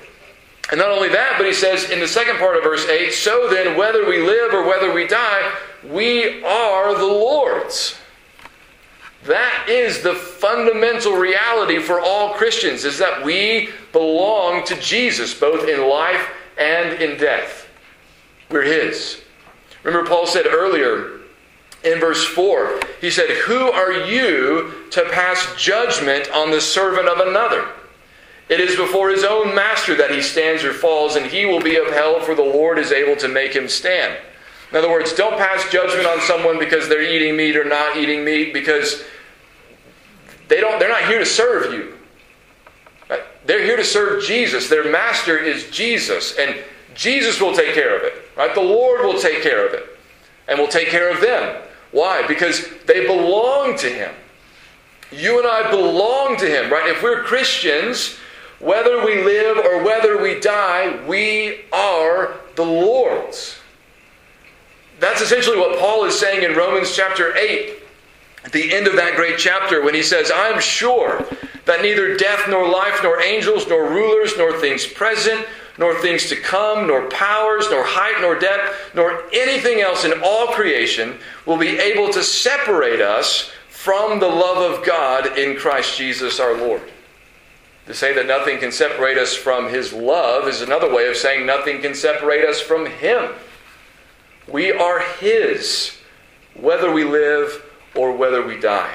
And 0.71 0.79
not 0.79 0.89
only 0.89 1.09
that, 1.09 1.35
but 1.37 1.45
he 1.45 1.53
says 1.53 1.89
in 1.91 1.99
the 1.99 2.07
second 2.07 2.37
part 2.37 2.55
of 2.55 2.63
verse 2.63 2.87
8 2.87 3.11
So 3.11 3.49
then, 3.49 3.77
whether 3.77 4.07
we 4.07 4.21
live 4.21 4.53
or 4.53 4.65
whether 4.65 4.91
we 4.91 5.05
die, 5.05 5.53
we 5.83 6.41
are 6.43 6.97
the 6.97 7.05
Lord's. 7.05 7.97
That 9.25 9.67
is 9.67 10.01
the 10.01 10.15
fundamental 10.15 11.13
reality 11.13 11.79
for 11.79 11.99
all 11.99 12.33
Christians 12.35 12.85
is 12.85 12.97
that 12.99 13.25
we 13.25 13.69
belong 13.91 14.65
to 14.65 14.79
Jesus 14.79 15.37
both 15.37 15.67
in 15.67 15.89
life 15.89 16.29
and 16.57 17.01
in 17.01 17.19
death. 17.19 17.67
We're 18.49 18.63
his. 18.63 19.21
Remember 19.83 20.07
Paul 20.07 20.27
said 20.27 20.45
earlier 20.47 21.16
in 21.87 21.99
verse 21.99 22.25
4, 22.25 22.79
he 23.01 23.09
said, 23.09 23.29
"Who 23.29 23.71
are 23.71 23.91
you 23.91 24.73
to 24.91 25.03
pass 25.05 25.55
judgment 25.55 26.29
on 26.31 26.51
the 26.51 26.61
servant 26.61 27.07
of 27.07 27.25
another?" 27.25 27.65
It 28.49 28.59
is 28.59 28.75
before 28.75 29.09
his 29.09 29.23
own 29.23 29.53
master 29.53 29.93
that 29.95 30.11
he 30.11 30.21
stands 30.21 30.63
or 30.63 30.73
falls, 30.73 31.15
and 31.15 31.25
he 31.25 31.45
will 31.45 31.59
be 31.59 31.75
upheld, 31.75 32.23
for 32.23 32.33
the 32.33 32.43
Lord 32.43 32.79
is 32.79 32.91
able 32.91 33.15
to 33.17 33.27
make 33.27 33.53
him 33.53 33.67
stand. 33.67 34.15
In 34.71 34.77
other 34.77 34.89
words, 34.89 35.13
don't 35.13 35.37
pass 35.37 35.69
judgment 35.69 36.05
on 36.07 36.21
someone 36.21 36.59
because 36.59 36.87
they're 36.87 37.01
eating 37.01 37.35
meat 37.35 37.57
or 37.57 37.65
not 37.65 37.97
eating 37.97 38.23
meat, 38.23 38.53
because 38.53 39.03
they 40.47 40.61
don't, 40.61 40.79
they're 40.79 40.89
not 40.89 41.05
here 41.05 41.19
to 41.19 41.25
serve 41.25 41.73
you. 41.73 41.97
Right? 43.09 43.23
They're 43.45 43.63
here 43.63 43.77
to 43.77 43.83
serve 43.83 44.23
Jesus. 44.23 44.69
Their 44.69 44.89
master 44.89 45.37
is 45.37 45.69
Jesus, 45.69 46.35
and 46.37 46.55
Jesus 46.95 47.41
will 47.41 47.53
take 47.53 47.73
care 47.73 47.95
of 47.95 48.03
it. 48.03 48.13
Right? 48.37 48.53
The 48.53 48.61
Lord 48.61 49.01
will 49.01 49.19
take 49.19 49.41
care 49.41 49.65
of 49.65 49.73
it, 49.73 49.85
and 50.47 50.57
will 50.57 50.67
take 50.67 50.87
care 50.87 51.09
of 51.09 51.19
them. 51.19 51.63
Why? 51.91 52.25
Because 52.27 52.67
they 52.85 53.05
belong 53.05 53.77
to 53.77 53.89
Him. 53.89 54.13
You 55.11 55.39
and 55.39 55.47
I 55.47 55.69
belong 55.71 56.37
to 56.37 56.45
Him, 56.45 56.71
right? 56.71 56.89
If 56.89 57.01
we're 57.01 57.23
Christians, 57.23 58.17
whether 58.59 59.05
we 59.05 59.23
live 59.23 59.57
or 59.57 59.83
whether 59.83 60.21
we 60.21 60.39
die, 60.39 60.99
we 61.07 61.61
are 61.71 62.35
the 62.55 62.65
Lord's. 62.65 63.57
That's 64.99 65.21
essentially 65.21 65.57
what 65.57 65.79
Paul 65.79 66.05
is 66.05 66.19
saying 66.19 66.43
in 66.43 66.57
Romans 66.57 66.95
chapter 66.95 67.35
8, 67.37 67.83
at 68.45 68.51
the 68.51 68.73
end 68.73 68.87
of 68.87 68.95
that 68.95 69.15
great 69.15 69.37
chapter, 69.37 69.83
when 69.83 69.93
he 69.93 70.01
says, 70.01 70.31
I'm 70.33 70.59
sure 70.59 71.25
that 71.65 71.81
neither 71.81 72.17
death 72.17 72.47
nor 72.49 72.67
life, 72.67 73.01
nor 73.03 73.21
angels, 73.21 73.67
nor 73.67 73.89
rulers, 73.89 74.33
nor 74.37 74.57
things 74.59 74.87
present, 74.87 75.45
nor 75.77 75.99
things 75.99 76.27
to 76.29 76.35
come, 76.35 76.87
nor 76.87 77.09
powers, 77.09 77.69
nor 77.69 77.83
height, 77.83 78.19
nor 78.21 78.37
depth, 78.37 78.95
nor 78.95 79.23
anything 79.31 79.81
else 79.81 80.05
in 80.05 80.13
all 80.23 80.47
creation 80.47 81.17
will 81.45 81.57
be 81.57 81.77
able 81.77 82.11
to 82.11 82.23
separate 82.23 83.01
us 83.01 83.51
from 83.69 84.19
the 84.19 84.27
love 84.27 84.57
of 84.57 84.85
God 84.85 85.37
in 85.37 85.55
Christ 85.55 85.97
Jesus 85.97 86.39
our 86.39 86.57
Lord. 86.57 86.81
To 87.85 87.93
say 87.93 88.11
that 88.13 88.25
nothing 88.25 88.59
can 88.59 88.71
separate 88.71 89.17
us 89.17 89.33
from 89.33 89.69
His 89.69 89.93
love 89.93 90.47
is 90.47 90.61
another 90.61 90.93
way 90.93 91.07
of 91.07 91.15
saying 91.15 91.45
nothing 91.45 91.81
can 91.81 91.93
separate 91.93 92.43
us 92.43 92.59
from 92.59 92.85
Him. 92.85 93.31
We 94.47 94.71
are 94.71 94.99
His, 95.19 95.97
whether 96.55 96.91
we 96.91 97.03
live 97.05 97.63
or 97.95 98.11
whether 98.11 98.45
we 98.45 98.59
die. 98.59 98.93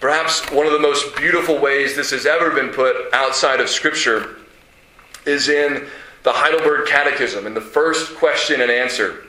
Perhaps 0.00 0.50
one 0.50 0.66
of 0.66 0.72
the 0.72 0.78
most 0.78 1.16
beautiful 1.16 1.58
ways 1.58 1.96
this 1.96 2.10
has 2.10 2.24
ever 2.24 2.50
been 2.50 2.68
put 2.68 3.12
outside 3.12 3.60
of 3.60 3.68
Scripture 3.68 4.35
is 5.26 5.48
in 5.48 5.86
the 6.22 6.32
Heidelberg 6.32 6.86
Catechism, 6.86 7.46
in 7.46 7.54
the 7.54 7.60
first 7.60 8.16
question 8.16 8.60
and 8.60 8.70
answer. 8.70 9.24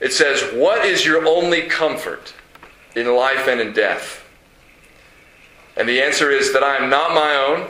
It 0.00 0.12
says, 0.12 0.42
What 0.54 0.84
is 0.84 1.06
your 1.06 1.26
only 1.26 1.62
comfort 1.62 2.34
in 2.96 3.14
life 3.14 3.48
and 3.48 3.60
in 3.60 3.72
death? 3.72 4.24
And 5.76 5.88
the 5.88 6.02
answer 6.02 6.30
is 6.30 6.52
that 6.52 6.62
I 6.62 6.76
am 6.76 6.90
not 6.90 7.14
my 7.14 7.34
own, 7.34 7.68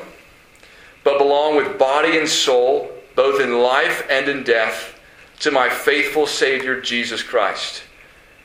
but 1.04 1.18
belong 1.18 1.56
with 1.56 1.78
body 1.78 2.18
and 2.18 2.28
soul, 2.28 2.90
both 3.14 3.40
in 3.40 3.60
life 3.60 4.06
and 4.10 4.28
in 4.28 4.42
death, 4.42 4.98
to 5.40 5.50
my 5.50 5.68
faithful 5.68 6.26
Savior, 6.26 6.80
Jesus 6.80 7.22
Christ. 7.22 7.82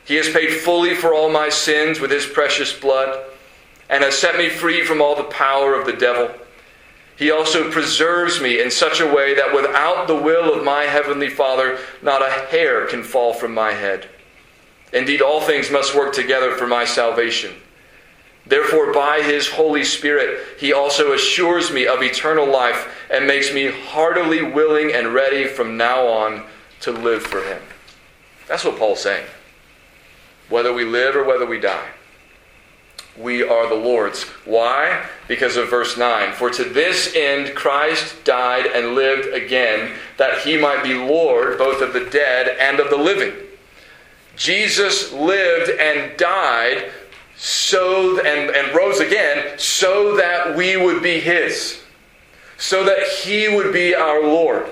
He 0.04 0.16
has 0.16 0.28
paid 0.28 0.52
fully 0.52 0.94
for 0.94 1.14
all 1.14 1.30
my 1.30 1.48
sins 1.48 2.00
with 2.00 2.10
his 2.10 2.26
precious 2.26 2.72
blood, 2.72 3.24
and 3.88 4.04
has 4.04 4.16
set 4.16 4.36
me 4.36 4.48
free 4.48 4.84
from 4.84 5.00
all 5.00 5.16
the 5.16 5.24
power 5.24 5.74
of 5.74 5.86
the 5.86 5.92
devil. 5.92 6.30
He 7.18 7.30
also 7.30 7.70
preserves 7.70 8.40
me 8.40 8.60
in 8.62 8.70
such 8.70 9.00
a 9.00 9.12
way 9.12 9.34
that 9.34 9.54
without 9.54 10.06
the 10.06 10.16
will 10.16 10.54
of 10.54 10.64
my 10.64 10.84
heavenly 10.84 11.28
Father, 11.28 11.78
not 12.00 12.22
a 12.22 12.30
hair 12.30 12.86
can 12.86 13.02
fall 13.02 13.32
from 13.32 13.52
my 13.52 13.72
head. 13.72 14.08
Indeed, 14.92 15.20
all 15.20 15.40
things 15.40 15.70
must 15.70 15.94
work 15.94 16.14
together 16.14 16.52
for 16.56 16.66
my 16.66 16.84
salvation 16.84 17.54
Therefore, 18.48 18.94
by 18.94 19.20
his 19.20 19.46
Holy 19.46 19.84
Spirit, 19.84 20.40
he 20.58 20.72
also 20.72 21.12
assures 21.12 21.70
me 21.70 21.86
of 21.86 22.02
eternal 22.02 22.50
life 22.50 23.06
and 23.10 23.26
makes 23.26 23.52
me 23.52 23.70
heartily 23.70 24.42
willing 24.42 24.92
and 24.94 25.12
ready 25.12 25.46
from 25.46 25.76
now 25.76 26.06
on 26.06 26.44
to 26.80 26.90
live 26.90 27.22
for 27.22 27.42
him. 27.42 27.60
That's 28.46 28.64
what 28.64 28.78
Paul's 28.78 29.02
saying. 29.02 29.26
Whether 30.48 30.72
we 30.72 30.84
live 30.84 31.14
or 31.14 31.24
whether 31.24 31.44
we 31.44 31.60
die, 31.60 31.90
we 33.20 33.42
are 33.42 33.68
the 33.68 33.74
Lord's. 33.74 34.24
Why? 34.44 35.06
Because 35.26 35.56
of 35.56 35.70
verse 35.70 35.96
9. 35.96 36.32
For 36.34 36.50
to 36.50 36.64
this 36.64 37.14
end 37.14 37.54
Christ 37.54 38.24
died 38.24 38.66
and 38.66 38.94
lived 38.94 39.34
again, 39.34 39.94
that 40.16 40.40
he 40.40 40.56
might 40.56 40.82
be 40.82 40.94
Lord 40.94 41.58
both 41.58 41.82
of 41.82 41.92
the 41.92 42.06
dead 42.06 42.56
and 42.60 42.80
of 42.80 42.90
the 42.90 42.96
living. 42.96 43.34
Jesus 44.36 45.12
lived 45.12 45.70
and 45.80 46.16
died 46.16 46.92
so 47.38 48.18
and, 48.20 48.50
and 48.50 48.74
rose 48.74 48.98
again 48.98 49.58
so 49.58 50.16
that 50.16 50.56
we 50.56 50.76
would 50.76 51.02
be 51.02 51.20
his 51.20 51.80
so 52.56 52.84
that 52.84 53.06
he 53.06 53.48
would 53.48 53.72
be 53.72 53.94
our 53.94 54.20
lord 54.20 54.68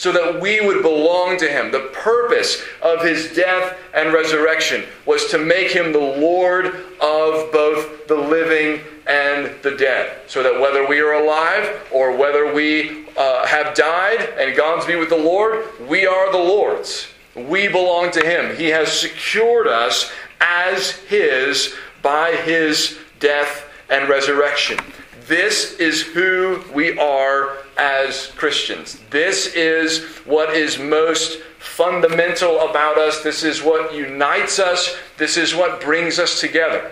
so 0.00 0.10
that 0.12 0.40
we 0.40 0.62
would 0.62 0.80
belong 0.80 1.36
to 1.36 1.46
him. 1.46 1.70
The 1.70 1.90
purpose 1.92 2.62
of 2.80 3.02
his 3.02 3.34
death 3.34 3.76
and 3.92 4.14
resurrection 4.14 4.84
was 5.04 5.26
to 5.26 5.36
make 5.36 5.70
him 5.72 5.92
the 5.92 5.98
lord 5.98 6.68
of 7.02 7.52
both 7.52 8.08
the 8.08 8.14
living 8.14 8.80
and 9.06 9.54
the 9.60 9.72
dead 9.72 10.22
so 10.26 10.42
that 10.42 10.58
whether 10.58 10.86
we 10.86 11.00
are 11.00 11.12
alive 11.12 11.86
or 11.92 12.16
whether 12.16 12.50
we 12.50 13.08
uh, 13.18 13.46
have 13.46 13.74
died 13.74 14.20
and 14.38 14.56
gone 14.56 14.80
to 14.80 14.86
be 14.86 14.96
with 14.96 15.10
the 15.10 15.16
lord 15.18 15.66
we 15.86 16.06
are 16.06 16.32
the 16.32 16.38
lord's. 16.38 17.06
We 17.34 17.68
belong 17.68 18.10
to 18.12 18.24
him. 18.24 18.56
He 18.56 18.68
has 18.68 18.90
secured 18.90 19.66
us 19.66 20.10
as 20.40 20.92
his 20.92 21.74
by 22.00 22.32
his 22.36 22.98
death 23.18 23.66
and 23.90 24.08
resurrection. 24.08 24.78
This 25.26 25.78
is 25.78 26.02
who 26.02 26.62
we 26.74 26.98
are 26.98 27.58
as 27.76 28.28
Christians. 28.36 29.00
This 29.10 29.54
is 29.54 30.04
what 30.24 30.54
is 30.54 30.78
most 30.78 31.40
fundamental 31.58 32.60
about 32.68 32.98
us. 32.98 33.22
This 33.22 33.42
is 33.44 33.62
what 33.62 33.94
unites 33.94 34.58
us. 34.58 34.96
This 35.16 35.36
is 35.36 35.54
what 35.54 35.80
brings 35.80 36.18
us 36.18 36.40
together. 36.40 36.90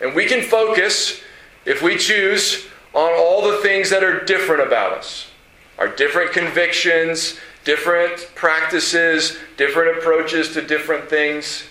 And 0.00 0.14
we 0.14 0.26
can 0.26 0.42
focus, 0.42 1.20
if 1.64 1.82
we 1.82 1.96
choose, 1.96 2.66
on 2.94 3.12
all 3.16 3.50
the 3.50 3.58
things 3.58 3.90
that 3.90 4.02
are 4.02 4.24
different 4.24 4.66
about 4.66 4.92
us. 4.92 5.28
our 5.78 5.88
different 5.88 6.32
convictions, 6.32 7.38
different 7.64 8.30
practices, 8.34 9.36
different 9.56 9.98
approaches 9.98 10.52
to 10.54 10.62
different 10.62 11.08
things. 11.08 11.64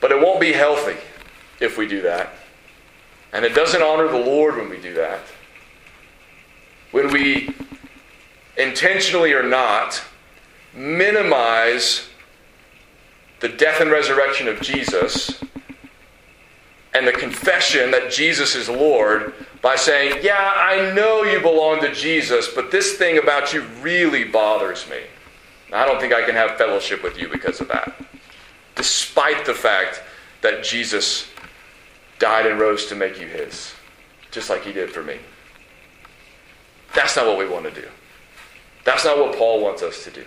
But 0.00 0.12
it 0.12 0.20
won't 0.20 0.40
be 0.40 0.52
healthy 0.52 0.96
if 1.60 1.78
we 1.78 1.86
do 1.86 2.02
that. 2.02 2.34
And 3.32 3.44
it 3.44 3.54
doesn't 3.54 3.82
honor 3.82 4.08
the 4.08 4.18
Lord 4.18 4.56
when 4.56 4.68
we 4.68 4.78
do 4.78 4.94
that. 4.94 5.20
When 6.90 7.12
we 7.12 7.54
intentionally 8.56 9.32
or 9.32 9.42
not 9.42 10.02
minimize 10.74 12.08
the 13.40 13.48
death 13.48 13.80
and 13.80 13.90
resurrection 13.90 14.48
of 14.48 14.60
Jesus 14.60 15.42
and 16.92 17.06
the 17.06 17.12
confession 17.12 17.90
that 17.92 18.10
Jesus 18.10 18.54
is 18.54 18.68
Lord 18.68 19.34
by 19.62 19.76
saying, 19.76 20.20
Yeah, 20.22 20.52
I 20.54 20.92
know 20.94 21.22
you 21.22 21.40
belong 21.40 21.80
to 21.80 21.92
Jesus, 21.92 22.48
but 22.48 22.70
this 22.70 22.96
thing 22.96 23.18
about 23.18 23.52
you 23.52 23.62
really 23.80 24.24
bothers 24.24 24.88
me. 24.88 24.98
I 25.72 25.86
don't 25.86 26.00
think 26.00 26.12
I 26.12 26.24
can 26.24 26.34
have 26.34 26.58
fellowship 26.58 27.02
with 27.02 27.18
you 27.18 27.28
because 27.28 27.60
of 27.60 27.68
that. 27.68 27.94
Despite 28.74 29.44
the 29.44 29.54
fact 29.54 30.02
that 30.42 30.64
Jesus 30.64 31.28
died 32.20 32.46
and 32.46 32.60
rose 32.60 32.86
to 32.86 32.94
make 32.94 33.20
you 33.20 33.26
his, 33.26 33.72
just 34.30 34.48
like 34.48 34.62
he 34.62 34.72
did 34.72 34.90
for 34.90 35.02
me. 35.02 35.18
That's 36.94 37.16
not 37.16 37.26
what 37.26 37.38
we 37.38 37.48
want 37.48 37.64
to 37.64 37.72
do. 37.72 37.88
That's 38.84 39.04
not 39.04 39.18
what 39.18 39.36
Paul 39.36 39.60
wants 39.60 39.82
us 39.82 40.04
to 40.04 40.10
do. 40.10 40.24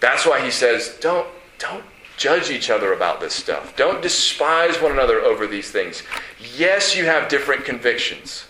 That's 0.00 0.24
why 0.24 0.44
he 0.44 0.50
says, 0.50 0.96
don't, 1.00 1.26
don't 1.58 1.84
judge 2.16 2.50
each 2.50 2.70
other 2.70 2.92
about 2.92 3.20
this 3.20 3.34
stuff. 3.34 3.74
Don't 3.76 4.02
despise 4.02 4.80
one 4.80 4.92
another 4.92 5.20
over 5.20 5.46
these 5.46 5.70
things. 5.70 6.02
Yes, 6.56 6.96
you 6.96 7.04
have 7.06 7.28
different 7.28 7.64
convictions. 7.64 8.44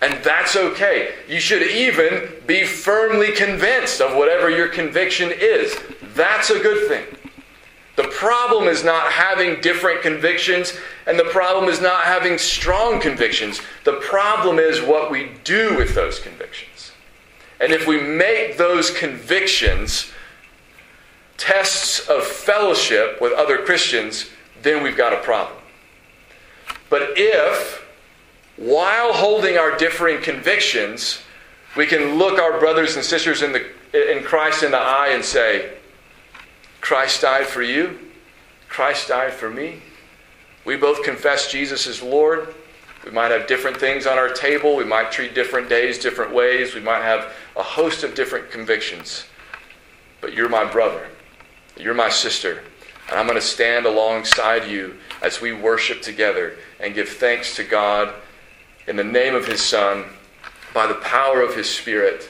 And 0.00 0.22
that's 0.24 0.56
okay. 0.56 1.14
You 1.28 1.38
should 1.38 1.62
even 1.62 2.28
be 2.46 2.64
firmly 2.64 3.32
convinced 3.32 4.00
of 4.00 4.16
whatever 4.16 4.50
your 4.50 4.68
conviction 4.68 5.30
is. 5.32 5.76
That's 6.14 6.50
a 6.50 6.58
good 6.58 6.88
thing. 6.88 7.04
The 8.02 8.08
problem 8.08 8.66
is 8.66 8.82
not 8.82 9.12
having 9.12 9.60
different 9.60 10.02
convictions, 10.02 10.72
and 11.06 11.16
the 11.16 11.24
problem 11.26 11.68
is 11.68 11.80
not 11.80 12.02
having 12.02 12.36
strong 12.36 13.00
convictions. 13.00 13.60
The 13.84 14.00
problem 14.00 14.58
is 14.58 14.80
what 14.80 15.08
we 15.08 15.30
do 15.44 15.76
with 15.76 15.94
those 15.94 16.18
convictions. 16.18 16.90
And 17.60 17.72
if 17.72 17.86
we 17.86 18.00
make 18.00 18.58
those 18.58 18.90
convictions 18.90 20.10
tests 21.36 22.08
of 22.08 22.24
fellowship 22.24 23.20
with 23.20 23.32
other 23.34 23.58
Christians, 23.58 24.30
then 24.62 24.82
we've 24.82 24.96
got 24.96 25.12
a 25.12 25.18
problem. 25.18 25.58
But 26.90 27.12
if, 27.16 27.86
while 28.56 29.12
holding 29.12 29.58
our 29.58 29.76
differing 29.76 30.20
convictions, 30.20 31.22
we 31.76 31.86
can 31.86 32.16
look 32.16 32.40
our 32.40 32.58
brothers 32.58 32.96
and 32.96 33.04
sisters 33.04 33.42
in, 33.42 33.52
the, 33.52 34.12
in 34.12 34.24
Christ 34.24 34.64
in 34.64 34.72
the 34.72 34.78
eye 34.78 35.10
and 35.12 35.24
say, 35.24 35.70
Christ 36.82 37.22
died 37.22 37.46
for 37.46 37.62
you, 37.62 37.98
Christ 38.68 39.08
died 39.08 39.32
for 39.32 39.48
me. 39.48 39.80
We 40.66 40.76
both 40.76 41.02
confess 41.02 41.50
Jesus 41.50 41.86
is 41.86 42.02
Lord. 42.02 42.54
We 43.04 43.10
might 43.10 43.30
have 43.30 43.46
different 43.46 43.78
things 43.78 44.06
on 44.06 44.18
our 44.18 44.28
table. 44.28 44.76
We 44.76 44.84
might 44.84 45.10
treat 45.10 45.34
different 45.34 45.68
days 45.68 45.98
different 45.98 46.34
ways. 46.34 46.74
We 46.74 46.80
might 46.80 47.02
have 47.02 47.32
a 47.56 47.62
host 47.62 48.04
of 48.04 48.14
different 48.14 48.50
convictions. 48.50 49.24
But 50.20 50.34
you're 50.34 50.48
my 50.48 50.64
brother. 50.64 51.08
You're 51.76 51.94
my 51.94 52.10
sister, 52.10 52.62
and 53.08 53.18
I'm 53.18 53.26
going 53.26 53.38
to 53.38 53.46
stand 53.46 53.86
alongside 53.86 54.68
you 54.68 54.96
as 55.22 55.40
we 55.40 55.52
worship 55.52 56.02
together 56.02 56.58
and 56.78 56.94
give 56.94 57.08
thanks 57.08 57.56
to 57.56 57.64
God 57.64 58.12
in 58.86 58.96
the 58.96 59.04
name 59.04 59.34
of 59.34 59.46
His 59.46 59.62
Son, 59.62 60.04
by 60.74 60.86
the 60.86 60.94
power 60.94 61.40
of 61.40 61.54
His 61.54 61.68
Spirit, 61.68 62.28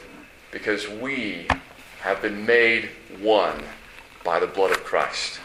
because 0.51 0.89
we 0.89 1.49
have 2.01 2.23
been 2.23 2.47
made 2.47 2.91
one 3.21 3.63
by 4.25 4.41
the 4.41 4.47
blood 4.47 4.71
of 4.71 4.85
Christ. 4.85 5.41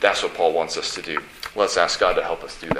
That's 0.00 0.22
what 0.22 0.34
Paul 0.34 0.52
wants 0.52 0.76
us 0.76 0.94
to 0.94 1.02
do. 1.02 1.20
Let's 1.56 1.76
ask 1.76 2.00
God 2.00 2.14
to 2.14 2.22
help 2.22 2.42
us 2.42 2.60
do 2.60 2.68
that. 2.70 2.78